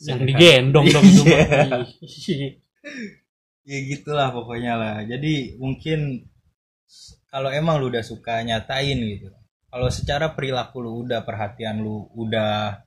yang 0.00 0.24
digendong 0.24 0.86
dong 0.88 1.04
Iya. 1.04 1.84
Iya. 2.00 2.48
ya 3.68 3.78
gitulah 3.84 4.32
pokoknya 4.32 4.72
lah 4.72 4.96
jadi 5.04 5.58
mungkin 5.58 6.24
kalau 7.28 7.52
emang 7.52 7.76
lu 7.80 7.92
udah 7.92 8.04
suka 8.04 8.40
nyatain 8.44 8.98
gitu. 8.98 9.28
Kalau 9.68 9.88
secara 9.92 10.32
perilaku 10.32 10.80
lu 10.80 11.04
udah 11.04 11.22
perhatian 11.28 11.84
lu 11.84 12.08
udah 12.16 12.80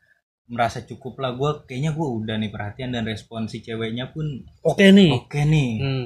merasa 0.51 0.83
cukup 0.83 1.23
lah 1.23 1.31
gue 1.31 1.63
kayaknya 1.63 1.95
gue 1.95 2.03
udah 2.03 2.35
nih 2.35 2.51
perhatian 2.51 2.91
dan 2.91 3.07
respon 3.07 3.47
si 3.47 3.63
ceweknya 3.63 4.11
pun 4.11 4.43
oke 4.67 4.83
nih. 4.83 5.11
oke 5.15 5.41
nih. 5.47 5.71
Hmm. 5.79 6.05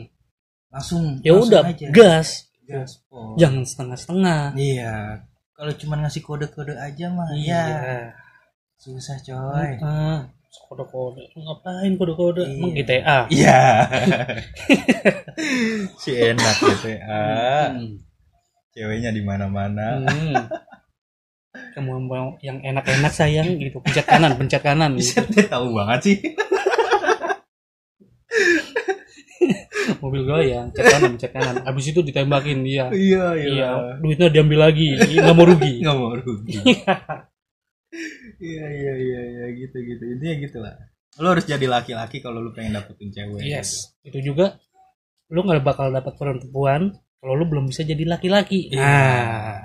langsung 0.70 1.24
ya 1.26 1.34
langsung 1.34 1.50
udah 1.50 1.62
aja. 1.66 1.88
gas. 1.90 2.30
Gaspol 2.66 3.38
jangan 3.38 3.62
setengah-setengah. 3.66 4.42
Iya. 4.58 5.22
Kalau 5.56 5.72
cuma 5.80 5.96
ngasih 6.02 6.22
kode-kode 6.26 6.74
aja 6.76 7.06
mah 7.14 7.30
iya. 7.34 7.62
ya 7.64 7.98
susah 8.76 9.18
coy. 9.24 9.72
Ah, 9.82 10.28
kode-kode 10.70 11.24
ngapain 11.34 11.94
kode-kode? 11.96 12.44
Emang 12.44 12.74
Iya. 12.74 12.78
GTA 12.84 13.18
Iya. 13.38 13.60
si 16.02 16.12
enak 16.14 16.56
ya. 16.86 17.00
Hmm. 17.72 18.04
Ceweknya 18.76 19.16
di 19.16 19.24
mana-mana. 19.24 20.04
Hmm. 20.04 20.36
kamu 21.56 22.08
mau 22.08 22.36
yang 22.44 22.60
enak-enak 22.60 23.12
sayang 23.16 23.56
gitu 23.60 23.80
pencet 23.80 24.04
kanan 24.04 24.36
pencet 24.36 24.60
kanan 24.60 25.00
gitu. 25.00 25.24
Bisa 25.24 25.24
dia 25.32 25.48
tahu 25.48 25.72
banget 25.72 26.00
sih. 26.04 26.18
mobil 30.04 30.28
goyang 30.28 30.76
pencet 30.76 30.92
kanan 30.92 31.10
pencet 31.16 31.32
kanan 31.32 31.56
habis 31.64 31.86
itu 31.88 32.04
ditembakin 32.04 32.60
dia 32.68 32.92
Iya, 32.92 33.26
iya 33.40 33.70
duitnya 34.04 34.28
diambil 34.28 34.68
lagi 34.68 35.00
nggak 35.00 35.36
mau 35.36 35.48
rugi 35.48 35.74
Nggak 35.80 35.96
mau 35.96 36.12
rugi. 36.16 36.60
Iya, 38.36 38.68
iya, 38.68 38.94
iya, 39.00 39.22
iya, 39.24 39.46
gitu 39.56 39.80
gitu. 39.80 40.04
Intinya 40.04 40.36
gitu 40.44 40.58
lah. 40.60 40.76
Lo 41.24 41.32
harus 41.32 41.48
jadi 41.48 41.64
laki-laki 41.64 42.20
kalau 42.20 42.44
lu 42.44 42.52
pengen 42.52 42.76
dapetin 42.76 43.08
cewek. 43.16 43.40
yes 43.48 43.96
itu 44.04 44.20
juga 44.20 44.60
lu 45.32 45.42
nggak 45.42 45.64
bakal 45.64 45.88
dapat 45.90 46.14
perempuan 46.20 46.92
kalau 47.18 47.34
lu 47.34 47.46
belum 47.46 47.66
bisa 47.68 47.82
jadi 47.82 48.04
laki-laki 48.04 48.70
Iya. 48.70 48.82
nah 48.82 49.62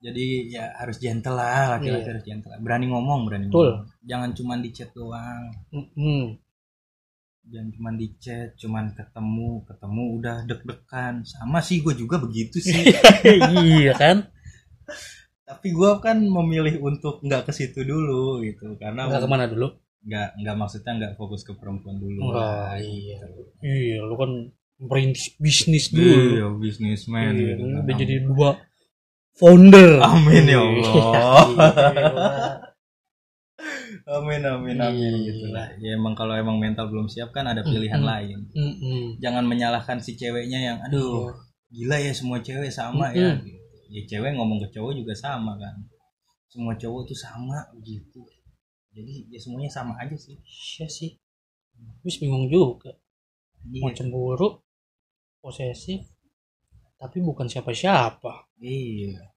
Jadi 0.00 0.48
ya 0.48 0.72
harus 0.80 0.96
gentle 0.96 1.36
lah, 1.36 1.76
laki-laki 1.76 2.00
Iya. 2.00 2.12
harus 2.16 2.24
gentle. 2.24 2.56
Berani 2.56 2.88
ngomong, 2.88 3.28
berani 3.28 3.52
Betul. 3.52 3.84
ngomong. 3.84 4.00
Jangan 4.00 4.30
cuma 4.32 4.54
di 4.56 4.70
chat 4.70 4.88
doang. 4.90 5.44
mm-mm. 5.68 6.40
jangan 7.42 7.68
cuman 7.72 7.94
di 7.96 8.08
chat 8.16 8.54
cuman 8.54 8.94
ketemu 8.94 9.64
ketemu 9.66 10.02
udah 10.16 10.36
deg-degan 10.46 11.14
sama 11.20 11.58
sih 11.58 11.82
gue 11.82 11.98
juga 11.98 12.16
begitu 12.16 12.62
sih 12.62 12.78
iya 13.66 13.90
kan 13.92 14.28
tapi 15.42 15.74
gue 15.74 15.90
kan 15.98 16.20
memilih 16.20 16.78
untuk 16.78 17.18
nggak 17.18 17.48
ke 17.48 17.52
situ 17.52 17.82
dulu 17.82 18.38
gitu 18.40 18.78
karena 18.78 19.10
nggak 19.10 19.24
ke 19.24 19.28
mana 19.28 19.50
dulu 19.50 19.66
nggak 20.00 20.28
nggak 20.38 20.54
maksudnya 20.54 20.92
nggak 20.94 21.12
fokus 21.18 21.42
ke 21.42 21.50
perempuan 21.52 21.98
dulu 21.98 22.30
Wah, 22.30 22.70
lah, 22.70 22.78
iya. 22.78 23.18
gitu. 23.18 23.42
iya 23.66 23.98
lu 23.98 24.14
kan 24.14 24.30
merintis 24.80 25.36
bisnis 25.36 25.92
dulu. 25.92 26.08
iya 26.32 26.46
bisnismen 26.50 27.36
Iya, 27.36 27.54
gitu 27.54 27.62
lu 27.62 27.68
kan. 27.70 27.82
udah 27.84 27.94
jadi 27.96 28.14
dua 28.24 28.50
founder. 29.36 29.90
Amin 30.02 30.44
ya 30.44 30.56
Iya, 30.56 30.60
Allah. 30.60 31.44
Gila. 31.46 32.28
amin 34.10 34.42
amin 34.42 34.78
amin 34.80 35.12
Iya. 35.14 35.26
gitu 35.28 35.46
lah 35.52 35.68
ya 35.78 35.94
emang 35.94 36.16
kalau 36.16 36.32
emang 36.34 36.56
mental 36.56 36.88
belum 36.88 37.06
siap 37.06 37.30
kan 37.30 37.44
ada 37.44 37.60
pilihan 37.62 38.00
Mm-mm. 38.00 38.10
lain. 38.10 38.38
Mm-mm. 38.50 39.04
jangan 39.20 39.44
menyalahkan 39.44 40.00
si 40.00 40.16
ceweknya 40.16 40.58
yang 40.58 40.78
aduh 40.82 41.30
gila 41.68 41.96
ya 41.96 42.10
semua 42.10 42.40
cewek 42.40 42.72
sama 42.72 43.12
ya. 43.12 43.36
Mm-mm. 43.36 43.46
ya 43.92 44.00
cewek 44.08 44.32
ngomong 44.34 44.58
ke 44.60 44.72
cowok 44.72 44.92
juga 44.96 45.12
sama 45.14 45.54
kan. 45.56 45.76
Semua 46.48 46.74
cowok 46.74 47.06
tuh 47.06 47.18
sama 47.18 47.58
gitu 47.80 48.24
jadi 48.90 49.28
ya 49.30 49.38
semuanya 49.38 49.70
sama 49.70 49.94
aja 50.00 50.16
sih. 50.16 50.34
Iya 50.40 50.86
sih. 50.88 51.14
Terus 52.02 52.16
bingung 52.18 52.50
juga. 52.50 52.90
Mau 53.62 53.86
iya. 53.86 53.94
cemburu 53.94 54.48
posesif 55.40 56.04
tapi 57.00 57.24
bukan 57.24 57.48
siapa-siapa. 57.48 58.52
Iya. 58.60 59.32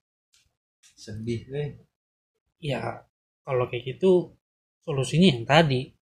Sedih 0.99 1.47
weh. 1.47 1.79
Ya 2.59 3.07
kalau 3.47 3.71
kayak 3.71 3.95
gitu 3.95 4.35
solusinya 4.83 5.31
yang 5.31 5.47
tadi. 5.47 5.95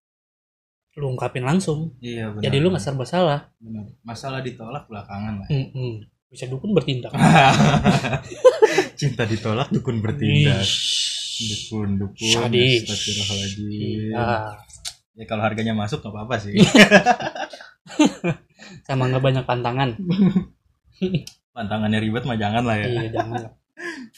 Lu 0.98 1.14
ungkapin 1.14 1.46
langsung. 1.46 1.94
Iya 2.02 2.34
benar. 2.34 2.42
Jadi 2.50 2.56
lu 2.58 2.68
nggak 2.74 2.82
serba 2.82 3.06
salah. 3.06 3.40
Benar. 3.62 3.94
Masalah 4.02 4.42
ditolak 4.42 4.90
belakangan 4.90 5.46
lah. 5.46 5.48
Mm-mm. 5.48 6.10
bisa 6.32 6.48
dukun 6.48 6.72
bertindak. 6.72 7.12
Cinta 9.00 9.28
ditolak 9.28 9.68
dukun 9.68 10.00
bertindak. 10.00 10.64
Dukun 11.42 12.00
dukun 12.00 12.32
Sadis. 12.32 12.88
astagfirullahaladzim. 12.88 14.16
Ah, 14.16 14.56
ya 15.12 15.24
kalau 15.28 15.44
harganya 15.44 15.76
masuk 15.76 16.00
nggak 16.00 16.12
apa-apa 16.12 16.36
sih 16.40 16.56
sama 18.82 19.08
nggak 19.08 19.22
banyak 19.22 19.44
pantangan 19.46 19.90
pantangannya 21.56 21.98
ribet 22.00 22.24
mah 22.24 22.38
jangan 22.38 22.62
lah 22.64 22.76
ya 22.78 22.86
iya 22.88 23.08
jangan 23.10 23.36
lah. 23.48 23.52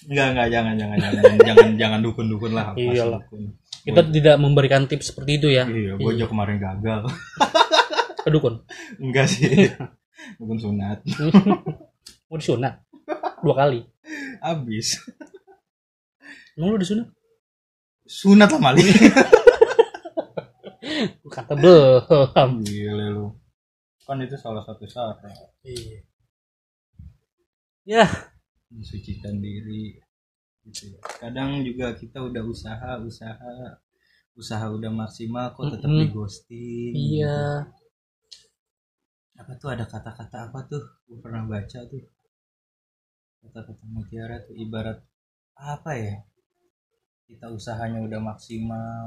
Enggak, 0.04 0.34
enggak, 0.34 0.48
jangan, 0.52 0.74
jangan, 0.76 0.98
jangan, 1.00 1.34
jangan, 1.40 1.68
jangan 1.80 2.00
dukun-dukun 2.04 2.52
lah. 2.52 2.74
pasti 2.76 2.84
Iyalah. 2.90 3.22
dukun. 3.24 3.42
kita 3.86 4.00
tidak 4.12 4.36
memberikan 4.36 4.84
tips 4.84 5.14
seperti 5.14 5.40
itu 5.40 5.48
ya 5.48 5.64
Iya, 5.64 5.96
Bojo 5.96 6.26
kemarin 6.28 6.60
gagal. 6.60 7.08
ke 8.24 8.28
dukun 8.28 8.60
Enggak 9.00 9.30
sih. 9.30 9.70
Dukun 10.36 10.58
sunat. 10.60 11.00
mau 12.28 12.36
disunat 12.36 12.82
dua 13.40 13.54
kali 13.56 13.84
Abis. 14.42 15.00
emang 16.58 16.76
lu 16.76 16.78
disunat 16.80 17.08
Sunat 18.04 18.52
lah 18.52 18.60
Mali. 18.60 18.84
Kata 21.24 21.56
belum 21.56 22.60
Gila 22.60 23.06
lu. 23.10 23.26
Kan 24.06 24.18
itu 24.24 24.36
salah 24.44 24.62
satu 24.68 24.84
syarat. 24.94 25.50
iya 25.64 25.98
ya 27.86 28.08
Mensucikan 28.72 29.36
diri. 29.44 29.84
Gitu 30.66 30.84
ya. 30.94 31.00
Kadang 31.22 31.50
juga 31.68 31.86
kita 32.00 32.18
udah 32.28 32.44
usaha, 32.54 32.92
usaha, 33.08 33.54
usaha 34.40 34.66
udah 34.76 34.92
maksimal 35.02 35.46
kok 35.56 35.68
tetap 35.72 35.90
Mm-mm. 35.90 36.00
di 36.00 36.06
ghosting. 36.14 36.94
iya 36.94 37.34
Apa 39.40 39.52
tuh 39.60 39.68
ada 39.74 39.84
kata-kata 39.92 40.36
apa 40.50 40.60
tuh? 40.70 40.84
Gue 41.06 41.18
pernah 41.24 41.42
baca 41.52 41.78
tuh. 41.90 42.02
Kata-kata 43.40 43.84
mutiara 43.94 44.36
tuh 44.46 44.56
ibarat 44.64 44.98
apa 45.72 45.92
ya? 46.04 46.14
Kita 47.28 47.46
usahanya 47.56 48.00
udah 48.06 48.20
maksimal. 48.30 49.04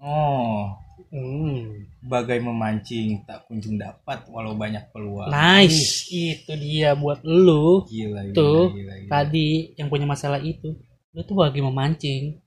Oh, 0.00 0.74
Hmm. 1.10 1.90
bagai 2.00 2.38
memancing 2.38 3.24
tak 3.24 3.42
kunjung 3.44 3.74
dapat 3.74 4.24
walau 4.26 4.54
banyak 4.54 4.88
peluang. 4.90 5.26
nice. 5.28 6.06
Itu 6.06 6.54
dia 6.54 6.94
buat 6.94 7.20
lu. 7.20 7.82
Gila, 7.84 8.24
gila, 8.24 8.32
Tuh, 8.32 8.64
gila, 8.70 8.94
gila. 8.96 9.08
tadi 9.08 9.48
yang 9.74 9.88
punya 9.88 10.04
masalah 10.04 10.38
itu 10.38 10.76
lu 11.10 11.20
tuh 11.20 11.34
lagi 11.36 11.58
memancing. 11.58 12.38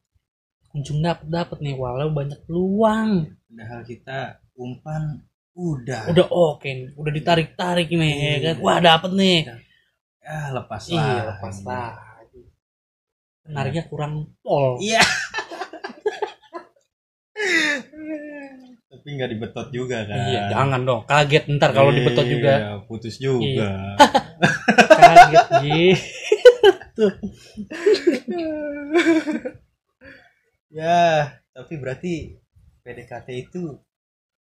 Kunjung 0.70 1.00
dapet 1.00 1.28
dapet 1.28 1.58
nih 1.60 1.76
walau 1.76 2.10
banyak 2.10 2.40
peluang. 2.44 3.36
Padahal 3.46 3.82
kita 3.84 4.20
umpan 4.54 5.22
udah. 5.54 6.10
udah 6.10 6.28
oke 6.30 6.66
nih, 6.66 6.90
udah 6.96 7.12
ditarik 7.12 7.54
tarik 7.54 7.90
nih 7.90 8.14
ya 8.16 8.38
kan? 8.44 8.56
Wah 8.58 8.80
dapet 8.80 9.12
nih. 9.12 9.40
Ah, 10.24 10.50
lepas 10.52 10.88
lah. 10.88 10.96
iya 10.96 11.22
lepas 11.28 11.56
lagi 11.60 12.42
nariknya 13.44 13.84
kurang 13.86 14.32
pol 14.40 14.80
Iya. 14.80 15.04
Tapi 18.88 19.08
nggak 19.10 19.30
dibetot 19.32 19.68
juga 19.70 20.06
kan. 20.06 20.18
iya 20.30 20.42
jangan 20.50 20.82
dong 20.84 21.02
kaget 21.04 21.44
ntar 21.58 21.74
kalau 21.74 21.90
dibetot 21.90 22.24
juga 22.24 22.54
Iya, 22.54 22.72
putus 22.86 23.18
juga. 23.18 23.98
kaget 25.02 25.48
gitu 25.66 27.06
ya, 30.74 31.26
tapi 31.52 31.74
berarti 31.78 32.38
PDKT 32.82 33.28
itu 33.40 33.62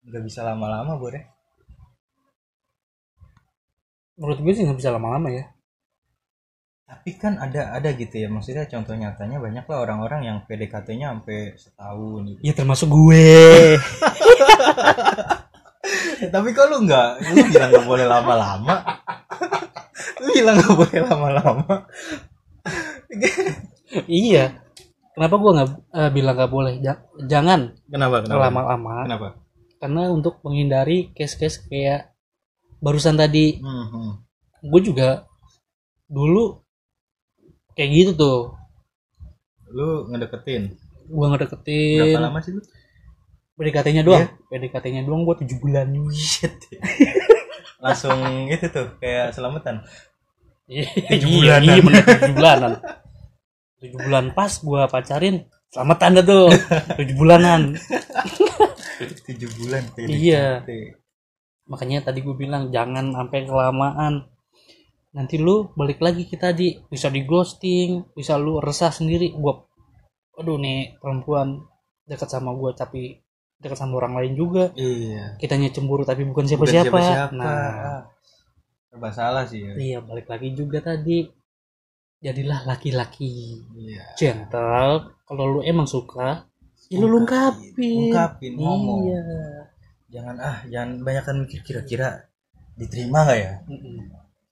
nggak 0.02 0.22
bisa 0.24 0.40
lama-lama, 0.42 0.96
ya? 1.06 1.22
menurut 4.16 4.38
gue 4.38 4.52
sih 4.52 4.64
nggak 4.64 4.78
bisa 4.78 4.92
lama-lama 4.92 5.32
ya 5.32 5.48
Tapi 6.90 7.10
kan 7.14 7.38
ada 7.38 7.70
ada 7.70 7.94
gitu 7.94 8.18
ya, 8.18 8.26
maksudnya 8.26 8.66
contoh 8.66 8.98
nyatanya 8.98 9.38
banyak 9.38 9.62
lah 9.62 9.78
orang-orang 9.78 10.20
yang 10.26 10.36
PDKT-nya 10.42 11.14
sampai 11.14 11.54
setahun 11.54 12.20
gitu. 12.26 12.40
ya 12.42 12.52
termasuk 12.52 12.88
gue 12.90 13.26
tapi 16.34 16.48
kok 16.50 16.66
lu 16.66 16.82
nggak, 16.82 17.08
lu 17.30 17.42
bilang 17.46 17.68
nggak 17.70 17.86
boleh 17.86 18.06
lama-lama. 18.06 18.74
lu 20.20 20.28
bilang 20.34 20.54
nggak 20.58 20.74
boleh 20.76 20.98
lama-lama. 21.06 21.74
iya 24.06 24.44
kenapa 25.14 25.34
gue 25.36 25.50
nggak 25.56 25.70
eh, 25.92 26.10
bilang 26.10 26.34
nggak 26.36 26.52
boleh 26.52 26.74
Ja- 26.78 27.02
jangan 27.22 27.74
Kenapa? 27.86 28.22
Kenapa? 28.22 28.42
lama-lama 28.48 28.94
Kenapa? 29.06 29.28
karena 29.80 30.02
untuk 30.10 30.38
menghindari 30.42 31.10
case-case 31.10 31.66
kayak 31.66 32.14
barusan 32.78 33.14
tadi 33.14 33.58
Hmm, 33.58 33.86
hmm. 33.88 34.10
gue 34.62 34.80
juga 34.84 35.26
dulu 36.06 36.60
kayak 37.72 37.90
gitu 37.90 38.10
tuh 38.14 38.40
Lu 39.70 40.06
ngedeketin. 40.06 40.74
gue 41.04 41.26
ngedeketin 41.26 41.98
Berapa 42.12 42.20
lama 42.24 42.38
sih 42.40 42.52
lu? 42.52 42.62
PDKT-nya 43.54 44.02
doang 44.02 44.24
PDKT-nya 44.46 45.02
doang 45.02 45.22
gue 45.22 45.36
tujuh 45.40 45.58
bulan 45.58 45.86
Shit. 46.16 46.56
Langsung 47.76 48.18
itu 48.46 48.66
tuh 48.66 48.96
kayak 48.96 49.30
selamatan. 49.30 49.84
Iya, 50.64 50.86
Tujuh 51.10 51.28
iya, 51.28 51.58
bulanan. 51.58 51.66
iya 51.66 51.82
bener 51.82 52.02
tujuh 52.06 52.34
bulanan 52.34 52.72
tujuh 53.80 53.98
bulan 53.98 54.24
pas 54.30 54.52
gue 54.54 54.82
pacarin 54.86 55.36
selamat 55.68 55.96
tanda 55.98 56.20
tuh 56.22 56.46
tujuh 56.94 57.16
bulanan 57.16 57.74
Tujuh 59.26 59.48
bulan. 59.56 59.82
Iya. 59.96 60.60
Makanya 61.64 62.04
tadi 62.04 62.20
gue 62.20 62.34
bilang 62.34 62.68
jangan 62.68 63.10
sampai 63.10 63.48
kelamaan 63.48 64.28
nanti 65.10 65.36
lu 65.36 65.74
balik 65.74 65.98
lagi 65.98 66.22
kita 66.22 66.50
di 66.50 66.78
bisa 66.86 67.10
di 67.10 67.22
ghosting 67.22 68.14
bisa 68.14 68.34
lu 68.34 68.58
resah 68.58 68.90
sendiri 68.90 69.32
gue 69.32 69.54
aduh 70.36 70.56
nih 70.56 70.96
perempuan 70.96 71.58
dekat 72.04 72.28
sama 72.28 72.54
gue 72.54 72.70
tapi 72.72 73.18
dekat 73.58 73.76
sama 73.76 73.98
orang 73.98 74.14
lain 74.16 74.34
juga 74.34 74.70
Iya. 74.72 75.34
kitanya 75.36 75.68
cemburu 75.68 76.02
tapi 76.02 76.22
bukan 76.22 76.46
Bukan 76.46 76.48
siapa-siapa 76.48 76.86
siapa-siapa. 76.88 77.34
nah 77.34 78.06
Serba 78.86 79.10
salah 79.10 79.44
sih 79.44 79.60
ya. 79.60 79.74
iya 79.76 79.98
balik 80.00 80.26
lagi 80.26 80.50
juga 80.50 80.78
tadi 80.80 81.26
jadilah 82.18 82.62
laki-laki 82.64 83.60
Iya. 83.74 84.14
gentle 84.14 85.10
kalau 85.22 85.44
lu 85.48 85.60
emang 85.60 85.84
suka 85.84 86.46
ya 86.86 86.96
lu 86.96 87.10
lengkapin 87.10 88.08
Ungkapin, 88.08 88.52
ngomong. 88.54 89.00
iya 89.04 89.22
Jangan 90.10 90.36
ah, 90.38 90.58
jangan 90.66 91.02
banyakkan 91.02 91.36
mikir 91.38 91.62
kira-kira 91.62 92.26
diterima 92.74 93.22
nggak 93.22 93.38
ya? 93.38 93.52
Mm-mm. 93.62 94.10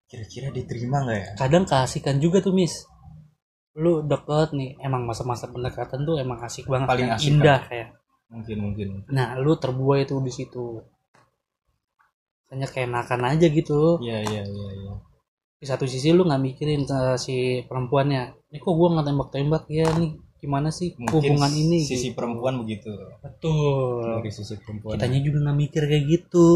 Kira-kira 0.08 0.48
diterima 0.48 1.04
nggak 1.04 1.18
ya? 1.20 1.28
kadang 1.36 1.64
keasikan 1.68 2.16
juga 2.16 2.40
tuh 2.40 2.56
mis 2.56 2.88
lu 3.78 4.02
deket 4.02 4.50
nih 4.56 4.74
emang 4.82 5.06
masa-masa 5.06 5.46
pendekatan 5.46 6.02
tuh 6.02 6.18
emang 6.18 6.42
asik 6.42 6.66
banget 6.66 6.88
Paling 6.90 7.10
asik, 7.14 7.28
indah 7.30 7.60
kayak. 7.68 7.88
Mungkin 8.28 8.56
mungkin. 8.60 8.88
nah 9.08 9.38
lu 9.38 9.54
terbuai 9.54 10.02
tuh 10.04 10.18
di 10.20 10.32
situ. 10.34 10.82
Hanya 12.50 12.66
kayak 12.66 12.88
nakan 12.90 13.22
aja 13.28 13.46
gitu. 13.46 14.00
Iya 14.02 14.18
iya 14.24 14.42
iya. 14.44 14.68
iya. 14.74 14.94
di 15.58 15.66
satu 15.66 15.90
sisi 15.90 16.14
lu 16.14 16.22
nggak 16.22 16.38
mikirin 16.38 16.86
ke 16.86 17.18
si 17.18 17.66
perempuannya 17.66 18.30
ini 18.48 18.58
kok 18.62 18.74
gua 18.78 18.94
nggak 18.94 19.06
tembak-tembak 19.10 19.64
ya 19.70 19.86
nih? 19.94 20.14
Gimana 20.38 20.70
sih 20.70 20.94
Mungkin 20.94 21.14
hubungan 21.18 21.50
ini? 21.50 21.82
sisi 21.82 22.10
gitu. 22.10 22.18
perempuan 22.18 22.62
begitu. 22.62 22.94
Betul. 23.22 24.22
Dari 24.22 24.30
sisi 24.30 24.54
perempuan. 24.58 24.94
Kitanya 24.98 25.18
juga 25.22 25.38
nggak 25.46 25.58
mikir 25.58 25.82
kayak 25.86 26.04
gitu. 26.06 26.46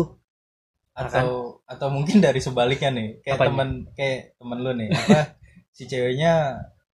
Atau 0.95 1.62
atau 1.73 1.89
mungkin 1.89 2.21
dari 2.21 2.39
sebaliknya 2.39 2.91
nih 2.91 3.09
kayak 3.21 3.37
Apanya? 3.37 3.49
temen 3.49 3.69
kayak 3.93 4.19
temen 4.37 4.59
lu 4.61 4.71
nih 4.73 4.89
apa 4.91 5.21
si 5.77 5.83
ceweknya 5.85 6.33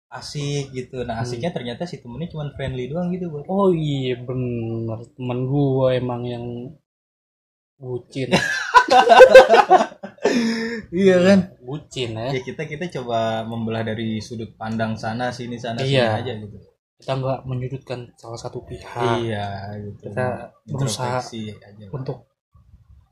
asik 0.09 0.73
gitu. 0.73 1.03
Nah 1.03 1.19
Hmm. 1.19 1.25
asiknya 1.25 1.51
ternyata 1.51 1.85
si 1.85 1.99
temennya 1.99 2.31
cuma 2.31 2.49
friendly 2.53 2.87
doang 2.87 3.11
gitu 3.11 3.29
buat 3.29 3.45
oh 3.47 3.71
iya 3.71 4.17
bener. 4.17 4.99
Teman 5.13 5.39
gua 5.45 5.93
emang 5.93 6.23
yang 6.25 6.45
bucin. 7.77 8.31
Iya 10.91 11.17
kan? 11.21 11.39
bucin 11.61 12.11
ya. 12.13 12.33
Ya 12.33 12.41
kita 12.41 12.65
kita 12.65 12.85
coba 13.01 13.45
membelah 13.45 13.85
dari 13.85 14.19
sudut 14.19 14.57
pandang 14.57 14.97
sana 14.97 15.29
sini 15.29 15.57
sana 15.57 15.81
sini 15.81 15.97
Iya. 15.97 16.21
aja 16.21 16.33
gitu. 16.37 16.57
Kita 16.99 17.13
nggak 17.15 17.39
menyudutkan 17.47 18.11
salah 18.17 18.37
satu 18.37 18.65
pihak. 18.65 19.23
Iya 19.23 19.47
gitu. 19.79 20.11
Kita 20.11 20.53
berusaha 20.67 21.21
aja 21.23 21.87
untuk 21.93 22.25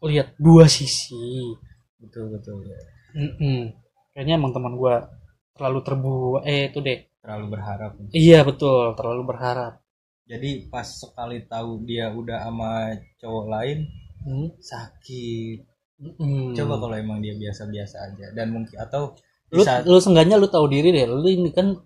lihat 0.03 0.37
dua 0.37 0.65
sisi 0.67 1.57
betul 1.97 2.29
betul 2.31 2.61
ya. 2.63 2.79
Mm-mm. 3.15 3.73
kayaknya 4.13 4.37
emang 4.37 4.53
teman 4.53 4.77
gua 4.77 5.09
terlalu 5.53 5.81
terbuat 5.81 6.43
eh 6.45 6.69
itu 6.69 6.79
deh 6.81 7.01
terlalu 7.19 7.47
berharap 7.51 7.91
iya 8.13 8.41
betul 8.41 8.93
terlalu 8.93 9.23
berharap 9.25 9.81
jadi 10.27 10.67
pas 10.69 10.85
sekali 10.85 11.41
tahu 11.43 11.83
dia 11.83 12.11
udah 12.11 12.45
sama 12.45 12.93
cowok 13.17 13.47
lain 13.47 13.79
Hmm. 14.21 14.51
sakit 14.59 15.63
Mm-mm. 15.97 16.51
coba 16.53 16.75
kalau 16.77 16.97
emang 16.99 17.23
dia 17.23 17.33
biasa-biasa 17.33 18.11
aja 18.11 18.27
dan 18.35 18.51
mungkin 18.51 18.75
atau 18.75 19.15
lu 19.55 19.63
bisa 19.63 19.87
lu 19.87 19.97
seenggaknya 19.97 20.35
lu 20.35 20.51
tahu 20.51 20.67
diri 20.67 20.91
deh 20.91 21.07
lu 21.07 21.23
ini 21.23 21.55
kan 21.55 21.79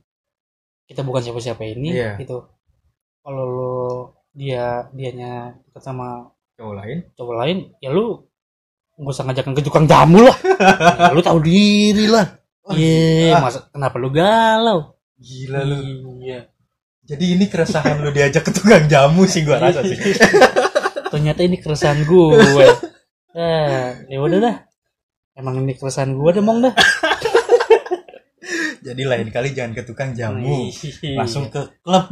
kita 0.89 1.05
bukan 1.05 1.21
siapa-siapa 1.21 1.61
ini 1.63 1.93
Iya. 1.93 2.17
gitu 2.17 2.49
kalau 3.21 3.45
lu 3.45 3.77
dia 4.33 4.89
dianya 4.91 5.53
dekat 5.69 5.85
sama 5.85 6.33
cowok 6.61 6.75
lain? 6.77 6.99
Cowok 7.17 7.37
lain 7.41 7.57
ya 7.81 7.89
lu 7.89 8.21
nggak 9.01 9.17
usah 9.17 9.25
ngajakin 9.25 9.57
ke 9.57 9.63
tukang 9.65 9.89
jamu 9.89 10.29
lah. 10.29 10.37
Ya, 11.09 11.17
lu 11.17 11.25
tahu 11.25 11.41
diri 11.41 12.05
lah. 12.05 12.37
Iya 12.77 13.41
masa 13.41 13.65
kenapa 13.73 13.97
lu 13.97 14.13
galau? 14.13 15.01
Gila 15.17 15.65
lu. 15.65 16.21
Iya. 16.21 16.53
Jadi 17.09 17.25
ini 17.33 17.49
keresahan 17.49 18.05
lu 18.05 18.13
diajak 18.13 18.45
ke 18.45 18.53
tukang 18.53 18.85
jamu 18.93 19.25
sih 19.25 19.41
gua 19.41 19.57
rasa 19.57 19.81
sih. 19.81 19.97
Ternyata 21.13 21.41
ini 21.43 21.57
keresahan 21.57 22.05
gue 22.05 22.69
eh 23.35 23.89
ya 24.13 24.19
udah 24.21 24.39
dah. 24.39 24.57
Emang 25.41 25.65
ini 25.65 25.73
keresahan 25.73 26.13
gue 26.13 26.31
deh 26.37 26.45
mong 26.45 26.69
dah. 26.69 26.75
Jadi 28.81 29.03
lain 29.09 29.29
kali 29.33 29.57
jangan 29.57 29.73
ke 29.73 29.83
tukang 29.89 30.13
jamu. 30.13 30.69
Langsung 31.17 31.49
ke 31.49 31.81
klub. 31.81 32.05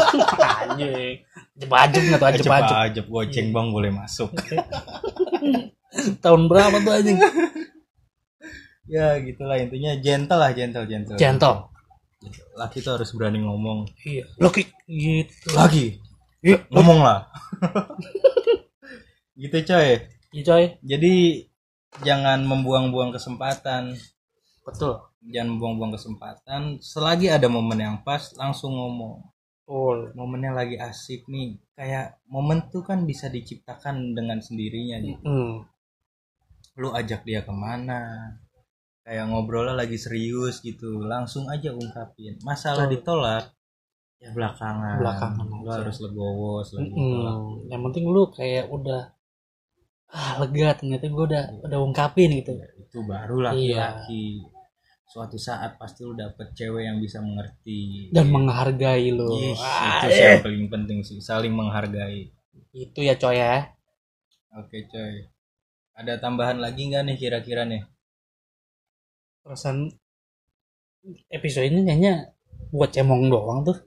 Anjing 0.62 1.26
ajep-ajep 1.60 2.02
nggak 2.08 2.18
tuh 2.20 2.28
ajep 2.32 2.40
ajep-ajep. 2.40 2.76
ajep. 2.88 3.04
Goceng 3.12 3.48
bang 3.52 3.66
boleh 3.68 3.90
masuk. 3.92 4.30
Tahun 6.24 6.42
berapa 6.48 6.76
tuh 6.80 6.92
anjing? 6.96 7.20
Ya 8.90 9.22
gitulah 9.22 9.54
intinya. 9.54 9.94
Gentle 10.02 10.34
lah 10.34 10.50
gentle 10.50 10.82
gentle. 10.82 11.14
Gentle. 11.14 11.70
Laki 12.58 12.82
tuh 12.82 12.98
harus 12.98 13.14
berani 13.14 13.38
ngomong. 13.38 13.86
Iya. 14.02 14.26
Loki 14.42 14.66
gitu. 14.90 15.54
Lagi? 15.54 15.94
Iya. 16.42 16.66
Ngomong 16.74 16.98
lah. 16.98 17.30
Gitu 19.38 19.62
coy. 19.62 20.10
Iya 20.34 20.42
coy. 20.42 20.64
Jadi 20.82 21.46
jangan 22.02 22.42
membuang-buang 22.42 23.14
kesempatan. 23.14 23.94
Betul. 24.66 24.98
Jangan 25.22 25.54
membuang-buang 25.54 25.94
kesempatan. 25.94 26.82
Selagi 26.82 27.30
ada 27.30 27.46
momen 27.46 27.78
yang 27.78 27.96
pas 28.02 28.34
langsung 28.34 28.74
ngomong 28.74 29.22
betul 29.70 30.10
momennya 30.18 30.50
lagi 30.50 30.74
asik 30.82 31.30
nih. 31.30 31.54
Kayak 31.78 32.18
momen 32.26 32.66
tuh 32.74 32.82
kan 32.82 33.06
bisa 33.06 33.30
diciptakan 33.30 34.18
dengan 34.18 34.42
sendirinya 34.42 34.98
gitu. 34.98 35.22
Hmm. 35.22 35.54
lu 36.78 36.90
ajak 36.96 37.22
dia 37.22 37.46
ke 37.46 37.52
mana? 37.54 38.34
Kayak 39.06 39.30
ngobrolnya 39.30 39.78
lagi 39.78 39.94
serius 39.94 40.58
gitu 40.64 41.06
langsung 41.06 41.46
aja 41.46 41.70
ungkapin. 41.70 42.40
Masalah 42.42 42.90
Betul. 42.90 42.94
ditolak 42.98 43.44
ya 44.18 44.30
belakangan. 44.34 44.96
Belakangan 44.98 45.46
lu 45.46 45.62
aja. 45.70 45.86
harus 45.86 45.96
legowo 46.02 46.66
ditolak 46.66 47.36
Mm-mm. 47.36 47.70
yang 47.70 47.80
penting 47.86 48.04
lu 48.10 48.26
kayak 48.32 48.66
udah 48.70 49.12
ah 50.10 50.42
lega 50.42 50.74
ternyata 50.74 51.06
gue 51.06 51.24
udah 51.30 51.44
udah 51.62 51.78
ungkapin 51.78 52.34
gitu. 52.42 52.58
Ya, 52.58 52.66
itu 52.74 52.98
baru 53.06 53.38
laki-laki 53.38 54.42
suatu 55.10 55.34
saat 55.34 55.74
pasti 55.74 56.06
lu 56.06 56.14
dapet 56.14 56.54
cewek 56.54 56.86
yang 56.86 57.02
bisa 57.02 57.18
mengerti. 57.18 58.14
Dan 58.14 58.30
menghargai 58.30 59.10
lu. 59.10 59.26
Ah, 59.58 60.06
itu 60.06 60.14
sih 60.14 60.22
eh. 60.22 60.30
yang 60.38 60.44
paling 60.46 60.66
penting 60.70 60.98
sih 61.02 61.18
saling 61.18 61.50
menghargai. 61.50 62.30
Itu 62.70 63.02
ya 63.02 63.18
coy 63.18 63.34
ya. 63.34 63.74
Oke 64.54 64.86
coy. 64.86 65.26
Ada 65.98 66.22
tambahan 66.22 66.62
lagi 66.62 66.86
nggak 66.86 67.02
nih 67.10 67.16
kira-kira 67.18 67.66
nih? 67.66 67.82
Perasaan 69.42 69.90
episode 71.26 71.66
ini 71.66 71.82
kayaknya 71.82 72.30
buat 72.70 72.94
cemong 72.94 73.26
doang 73.26 73.66
tuh. 73.66 73.78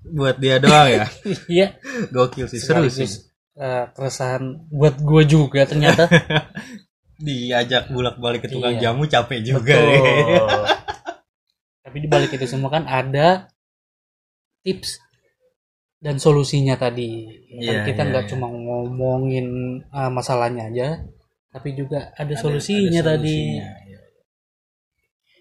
Buat 0.00 0.40
dia 0.40 0.56
doang 0.56 0.88
ya? 0.88 1.04
Iya. 1.52 1.76
Gokil 2.08 2.48
sih 2.48 2.64
seru 2.64 2.88
sih. 2.88 3.28
Eh, 3.60 3.84
keresahan 3.92 4.72
buat 4.72 4.96
gue 5.04 5.22
juga 5.28 5.68
ternyata 5.68 6.08
diajak 7.20 7.92
bolak-balik 7.92 8.44
ke 8.44 8.48
tukang 8.48 8.80
Iya. 8.80 8.90
jamu 8.90 9.04
capek 9.04 9.38
juga 9.44 9.76
Betul. 9.76 9.88
deh. 9.92 10.00
tapi 11.84 11.96
di 12.00 12.08
balik 12.08 12.30
itu 12.32 12.46
semua 12.46 12.70
kan 12.70 12.84
ada 12.86 13.50
tips 14.62 15.00
dan 16.00 16.16
solusinya 16.16 16.80
tadi 16.80 17.28
kan 17.60 17.84
kita 17.84 18.02
iya, 18.04 18.08
nggak 18.08 18.24
iya. 18.24 18.30
cuma 18.32 18.46
ngomongin 18.48 19.46
uh, 19.92 20.08
masalahnya 20.08 20.72
aja 20.72 20.88
tapi 21.50 21.74
juga 21.74 22.14
ada, 22.14 22.30
Ada- 22.30 22.40
solusinya 22.40 23.00
ada 23.02 23.18
tadi 23.18 23.58
ya. 23.58 23.68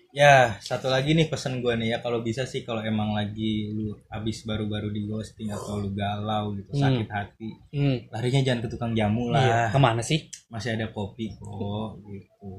Ya, 0.09 0.57
satu 0.57 0.89
lagi 0.89 1.13
nih 1.13 1.29
pesan 1.29 1.61
gue 1.61 1.69
nih 1.77 1.93
ya. 1.93 1.97
Kalau 2.01 2.25
bisa 2.25 2.41
sih 2.49 2.65
kalau 2.65 2.81
emang 2.81 3.13
lagi 3.13 3.69
lu 3.69 3.93
abis 4.09 4.41
baru-baru 4.41 4.89
di 4.89 5.05
ghosting 5.05 5.53
atau 5.53 5.77
lu 5.77 5.93
galau 5.93 6.57
gitu 6.57 6.73
Hmm. 6.73 6.81
sakit 6.81 7.09
hati 7.13 7.49
hmm, 7.69 7.97
larinya 8.09 8.41
jangan 8.41 8.61
ke 8.65 8.69
tukang 8.73 8.93
jamu 8.97 9.29
iya. 9.29 9.69
Lah 9.69 9.69
ke 9.69 9.77
mana 9.77 10.01
sih? 10.01 10.25
Masih 10.49 10.73
ada 10.73 10.89
kopi 10.89 11.29
kok 11.37 12.01
gitu. 12.09 12.49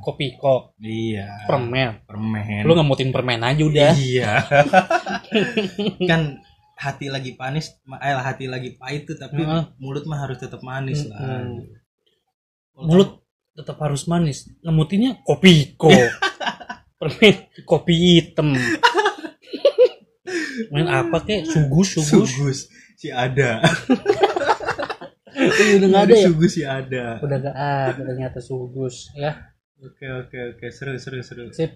Kopi 0.00 0.32
kok? 0.40 0.72
Iya. 0.80 1.44
Permen. 1.44 2.08
Permen. 2.08 2.64
Lu 2.64 2.72
ngemutin 2.72 3.12
permen 3.12 3.44
aja 3.44 3.60
udah. 3.60 3.92
Iya. 3.92 4.32
Kan 6.08 6.40
hati 6.74 7.12
lagi 7.12 7.36
panis 7.36 7.76
eh 8.00 8.16
hati 8.16 8.48
lagi 8.48 8.80
pahit 8.80 9.04
tuh 9.04 9.20
tapi 9.20 9.44
Heeh. 9.44 9.76
mulut 9.76 10.08
mah 10.08 10.24
harus 10.24 10.40
tetap 10.40 10.64
manis 10.64 11.04
lah. 11.06 11.20
Mm-mm. 11.20 11.68
mulut 12.80 13.20
tetap 13.52 13.76
harus 13.84 14.08
manis. 14.08 14.48
Ngemutinnya 14.64 15.20
kopi 15.20 15.76
kok 15.76 15.92
permen 16.98 17.34
kopi 17.64 17.94
hitam. 17.94 18.54
Main 20.72 20.86
apa 20.88 21.22
kek? 21.26 21.44
Sugus 21.46 21.98
sugus. 21.98 22.30
Sugus 22.30 22.58
si 22.94 23.10
ada. 23.10 23.60
Udah 25.76 25.88
nggak 25.90 26.04
ada 26.08 26.14
ya? 26.14 26.26
sugus 26.30 26.52
si 26.54 26.62
ada. 26.62 27.18
Udah 27.20 27.38
gak 27.42 27.56
ada 27.58 28.02
ternyata 28.06 28.38
sugus 28.38 29.10
ya. 29.18 29.34
Oke 29.82 30.06
oke 30.06 30.38
oke. 30.56 30.66
Seru 30.70 30.96
seru 30.96 31.20
seru. 31.20 31.50
Sip. 31.50 31.74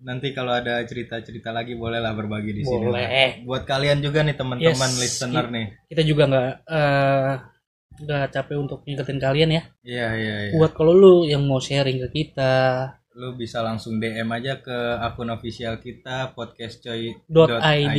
Nanti 0.00 0.32
kalau 0.32 0.56
ada 0.56 0.80
cerita 0.88 1.20
cerita 1.20 1.52
lagi 1.52 1.76
bolehlah 1.76 2.16
berbagi 2.16 2.56
di 2.56 2.62
sini. 2.64 2.88
Boleh. 2.88 3.44
Buat 3.44 3.68
kalian 3.68 4.00
juga 4.00 4.24
nih 4.24 4.32
teman-teman 4.34 4.90
Yes. 4.96 5.00
listener 5.00 5.46
nih. 5.52 5.66
kita 5.92 6.02
juga 6.08 6.22
nggak 6.24 6.50
eh, 6.72 7.32
nggak 8.00 8.24
capek 8.32 8.56
untuk 8.56 8.80
ngingetin 8.88 9.20
kalian 9.20 9.50
ya. 9.52 9.62
Iya 9.84 10.08
iya 10.16 10.36
iya. 10.48 10.52
Buat 10.56 10.72
kalau 10.72 10.96
lu 10.96 11.14
yang 11.28 11.44
mau 11.44 11.60
sharing 11.60 12.00
ke 12.00 12.08
kita 12.16 12.52
lu 13.18 13.34
bisa 13.34 13.58
langsung 13.58 13.98
DM 13.98 14.30
aja 14.30 14.62
ke 14.62 14.76
akun 15.02 15.34
official 15.34 15.82
kita 15.82 16.30
podcastcoy.id 16.30 17.26
Dot 17.26 17.58
ID. 17.58 17.98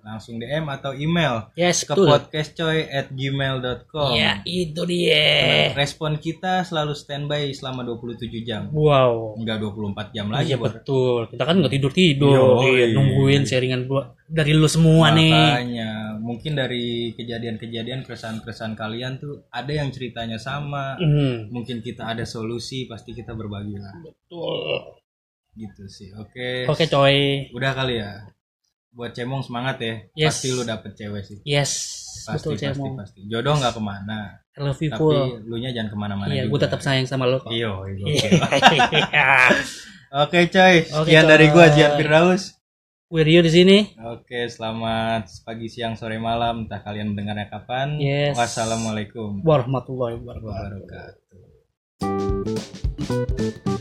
Langsung 0.00 0.40
DM 0.40 0.64
atau 0.72 0.96
email 0.96 1.52
yes 1.52 1.84
ke 1.84 1.92
betul. 1.92 2.08
podcastcoy 2.08 2.88
at 2.88 3.12
gmail.com 3.12 4.16
ya 4.16 4.40
itu 4.48 4.82
dia. 4.88 5.72
Respon 5.76 6.16
kita 6.16 6.64
selalu 6.64 6.96
standby 6.96 7.52
selama 7.52 7.84
27 7.84 8.32
jam. 8.42 8.72
Wow. 8.72 9.36
Enggak 9.36 9.60
24 9.60 10.16
jam 10.16 10.26
lagi 10.32 10.52
iya 10.52 10.56
betul. 10.56 11.28
Kita 11.28 11.44
kan 11.44 11.60
nggak 11.60 11.72
tidur 11.76 11.92
tidur. 11.92 12.64
Yoi. 12.64 12.68
iya, 12.72 12.86
nungguin 12.96 13.44
sharingan 13.44 13.84
gua 13.84 14.16
dari 14.30 14.52
lu 14.56 14.70
semua 14.70 15.12
nih. 15.12 15.34
makanya 15.34 15.90
mungkin 16.22 16.52
dari 16.54 17.12
kejadian-kejadian 17.18 18.06
keresahan-keresahan 18.06 18.78
kalian 18.78 19.18
tuh 19.20 19.44
ada 19.52 19.72
yang 19.74 19.92
ceritanya 19.92 20.40
sama. 20.40 20.96
Hmm, 20.96 21.52
mungkin 21.52 21.84
kita 21.84 22.08
ada 22.08 22.24
solusi 22.24 22.88
pasti 22.88 23.12
kita 23.12 23.36
berbagi 23.36 23.76
lah 23.76 23.94
betul. 24.00 24.96
Gitu 25.54 25.84
sih 25.90 26.08
oke. 26.16 26.70
Oke 26.72 26.88
coy. 26.88 27.50
Udah 27.52 27.74
kali 27.76 28.00
ya 28.00 28.39
buat 28.90 29.10
cemong 29.10 29.40
semangat 29.40 29.76
ya 29.78 29.94
Yes. 30.16 30.34
pasti 30.34 30.50
lu 30.50 30.62
dapet 30.62 30.92
cewek 30.92 31.22
sih 31.22 31.38
yes 31.42 31.70
pasti 32.24 32.36
betul 32.36 32.52
pasti 32.52 32.64
cemong 32.68 32.94
pasti 32.96 33.20
jodoh 33.24 33.54
nggak 33.54 33.72
ke 33.72 33.80
mana 33.80 34.18
I 34.50 34.60
love 34.60 34.76
you 34.76 34.90
tapi 34.90 34.98
full 34.98 35.20
lu 35.40 35.56
nya 35.56 35.70
jangan 35.70 35.88
ke 35.88 35.96
mana-mana 35.96 36.28
iya 36.28 36.44
gue 36.44 36.58
tetap 36.58 36.80
sayang 36.80 37.06
sama 37.06 37.24
lo 37.24 37.38
kok 37.38 37.48
iyo 37.48 37.86
iyo, 37.86 38.04
Iya. 38.04 38.30
oke. 40.22 40.38
coy 40.48 40.74
sekian 40.84 41.24
dari 41.24 41.46
coy. 41.48 41.70
Jian 41.70 41.94
Firdaus 41.94 42.58
gue 43.06 43.22
Rio 43.22 43.40
di 43.40 43.50
sini 43.50 43.78
Oke, 44.00 44.46
selamat 44.46 45.42
pagi, 45.42 45.66
siang, 45.66 45.98
sore, 45.98 46.22
malam. 46.22 46.62
Entah 46.62 46.78
kalian 46.78 47.10
mendengarnya 47.10 47.50
kapan. 47.50 47.98
Yes. 47.98 48.38
Wassalamualaikum 48.38 49.42
warahmatullahi 49.42 50.14
wabarakatuh 50.14 51.26
wabarakatuh. 52.06 53.79